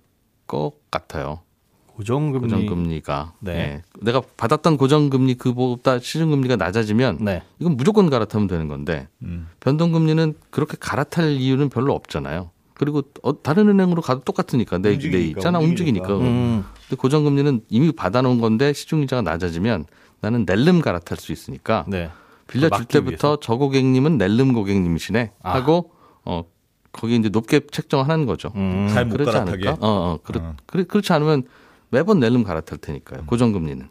것 0.46 0.72
같아요. 0.90 1.40
고정금리. 1.88 2.40
고정금리가. 2.50 3.34
네. 3.40 3.52
예. 3.52 3.82
내가 4.00 4.22
받았던 4.38 4.78
고정금리 4.78 5.34
그보다 5.34 5.98
시중금리가 5.98 6.56
낮아지면 6.56 7.18
네. 7.20 7.42
이건 7.58 7.76
무조건 7.76 8.08
갈아타면 8.08 8.48
되는 8.48 8.68
건데 8.68 9.08
음. 9.22 9.48
변동금리는 9.60 10.34
그렇게 10.50 10.76
갈아탈 10.80 11.32
이유는 11.32 11.68
별로 11.68 11.92
없잖아요. 11.94 12.50
그리고 12.78 13.02
어, 13.22 13.42
다른 13.42 13.68
은행으로 13.68 14.02
가도 14.02 14.20
똑같으니까 14.20 14.78
내, 14.78 14.90
내 14.90 14.94
움직이니까, 14.94 15.38
있잖아 15.38 15.58
움직이니까. 15.58 16.14
움직이니까. 16.14 16.30
음. 16.30 16.64
근데 16.88 16.96
고정금리는 17.00 17.62
이미 17.68 17.92
받아놓은 17.92 18.40
건데 18.40 18.72
시중이자가 18.72 19.22
낮아지면 19.22 19.86
나는 20.20 20.44
낼름 20.46 20.80
갈아탈 20.82 21.16
수 21.18 21.32
있으니까 21.32 21.84
네. 21.88 22.10
빌려줄 22.48 22.84
때부터 22.86 23.38
저 23.40 23.56
고객님은 23.56 24.18
낼름 24.18 24.52
고객님이시네 24.52 25.32
아. 25.42 25.54
하고 25.54 25.92
어 26.24 26.44
거기 26.92 27.16
이제 27.16 27.28
높게 27.28 27.60
책정하는 27.70 28.26
거죠. 28.26 28.52
음. 28.56 28.88
잘못 28.92 29.12
그렇지 29.14 29.32
갈아타게. 29.32 29.68
않을까? 29.68 29.86
어, 29.86 29.88
어, 30.14 30.18
그렇, 30.22 30.40
어. 30.42 30.54
그래, 30.66 30.84
그렇지 30.84 31.12
않으면 31.12 31.44
매번 31.90 32.20
낼름 32.20 32.42
갈아탈 32.44 32.78
테니까요. 32.78 33.24
고정금리는. 33.26 33.88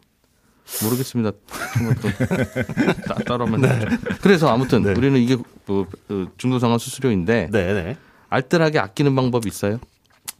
모르겠습니다. 0.84 1.30
한번 1.48 1.94
또 2.02 2.08
따- 3.06 3.14
따라하면 3.24 3.60
되죠. 3.60 3.86
그래서 4.20 4.48
아무튼 4.48 4.82
네. 4.82 4.90
우리는 4.90 5.20
이게 5.20 5.36
뭐, 5.66 5.86
어, 6.08 6.26
중도상환 6.36 6.78
수수료인데 6.78 7.48
네, 7.52 7.72
네. 7.72 7.96
알뜰하게 8.28 8.78
아끼는 8.78 9.14
방법이 9.14 9.48
있어요? 9.48 9.78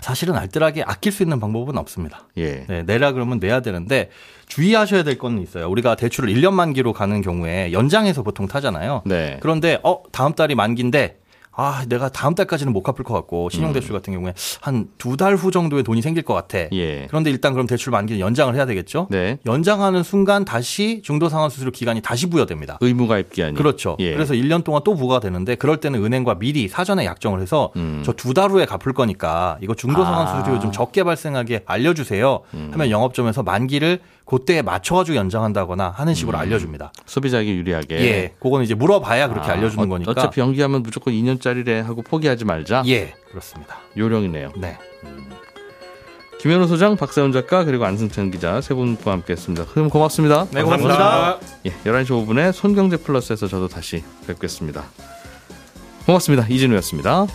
사실은 0.01 0.37
알뜰하게 0.37 0.83
아낄 0.83 1.11
수 1.11 1.23
있는 1.23 1.41
방법은 1.41 1.79
없습니다. 1.79 2.29
예. 2.37 2.67
네, 2.69 2.83
내라 2.83 3.13
그러면 3.13 3.39
내야 3.39 3.61
되는데 3.61 4.11
주의하셔야 4.47 5.03
될 5.05 5.17
건 5.19 5.41
있어요. 5.41 5.69
우리가 5.71 5.95
대출을 5.95 6.29
1년 6.35 6.53
만기로 6.53 6.93
가는 6.93 7.23
경우에 7.23 7.73
연장해서 7.73 8.23
보통 8.23 8.47
타잖아요. 8.47 9.03
네. 9.07 9.39
그런데 9.41 9.79
어 9.83 10.03
다음 10.13 10.35
달이 10.35 10.55
만기인데 10.55 11.19
아 11.59 11.85
내가 11.89 12.11
다음 12.11 12.35
달까지는 12.35 12.73
못 12.73 12.83
갚을 12.83 13.03
것 13.03 13.15
같고 13.15 13.47
음. 13.47 13.51
신용 13.51 13.73
대출 13.73 13.93
같은 13.93 14.13
경우에 14.13 14.35
한 14.61 14.87
두 14.99 15.17
달 15.17 15.35
후 15.37 15.51
정도에 15.51 15.83
돈이 15.83 16.03
생길 16.03 16.23
것 16.23 16.35
같아. 16.35 16.59
예. 16.73 17.07
그런데 17.09 17.31
일단 17.31 17.53
그럼 17.55 17.67
대출 17.67 17.91
만기는 17.91 18.21
연장을 18.21 18.55
해야 18.55 18.67
되겠죠. 18.67 19.07
네. 19.11 19.39
연장하는 19.47 20.03
순간 20.03 20.45
다시 20.45 21.01
중도 21.03 21.29
상환 21.31 21.49
수수료 21.49 21.71
기간이 21.71 22.03
다시 22.03 22.29
부여됩니다. 22.29 22.77
의무 22.81 23.07
가입 23.09 23.33
기한이. 23.33 23.55
그렇죠. 23.57 23.97
예. 24.01 24.13
그래서 24.13 24.35
1년 24.35 24.63
동안 24.65 24.83
또 24.85 24.95
부과가 24.95 25.21
되는데 25.21 25.55
그럴 25.55 25.79
때는 25.79 26.05
은행과 26.05 26.35
미리 26.39 26.69
사전에 26.69 27.05
약정을 27.07 27.41
해서 27.41 27.73
음. 27.77 28.03
저두 28.05 28.35
달 28.35 28.51
후에 28.51 28.67
갚을 28.67 28.93
거니까 28.93 29.57
이거 29.63 29.75
중도 29.75 30.05
상환 30.05 30.27
아. 30.27 30.35
음. 30.35 30.41
수수료 30.41 30.61
좀 30.61 30.73
적게 30.73 31.03
발생하게 31.05 31.63
알려 31.67 31.95
주세요. 31.95 32.41
하면 32.53 32.91
영업점에서 32.91 33.43
만기를 33.43 34.01
그때에 34.27 34.61
맞춰가지고 34.61 35.17
연장한다거나 35.17 35.91
하는 35.91 36.13
식으로 36.15 36.37
알려줍니다. 36.37 36.93
소비자에게 37.07 37.55
유리하게. 37.57 38.01
예, 38.01 38.35
그거는 38.41 38.65
이제 38.65 38.75
물어봐야 38.75 39.29
그렇게 39.29 39.49
아, 39.51 39.55
알려주는 39.55 39.85
어- 39.87 39.89
거니까. 39.89 40.11
어차피 40.11 40.41
연기하면 40.41 40.83
무조건 40.83 41.15
2년짜리래 41.15 41.83
하고 41.83 42.03
포기하지 42.03 42.45
말자. 42.45 42.83
예, 42.89 43.15
그렇습니다. 43.31 43.77
요령이네요. 43.97 44.51
네, 44.57 44.77
김현우 46.41 46.67
소장, 46.67 46.97
박세훈 46.97 47.33
작가 47.33 47.65
그리고 47.65 47.85
안승찬 47.87 48.31
기자 48.33 48.61
세 48.61 48.75
분과 48.75 49.13
함께 49.13 49.33
했습니다. 49.33 49.65
그럼 49.67 49.89
고맙습니다. 49.89 50.47
네, 50.51 50.63
고맙습니다. 50.63 51.39
예, 51.65 51.71
11시 51.85 52.07
5분에 52.09 52.53
손경제 52.53 52.97
플러스에서 52.99 53.47
저도 53.47 53.69
다시 53.69 54.03
뵙겠습니다. 54.27 54.83
고맙습니다. 56.05 56.47
이진우였습니다. 56.49 57.27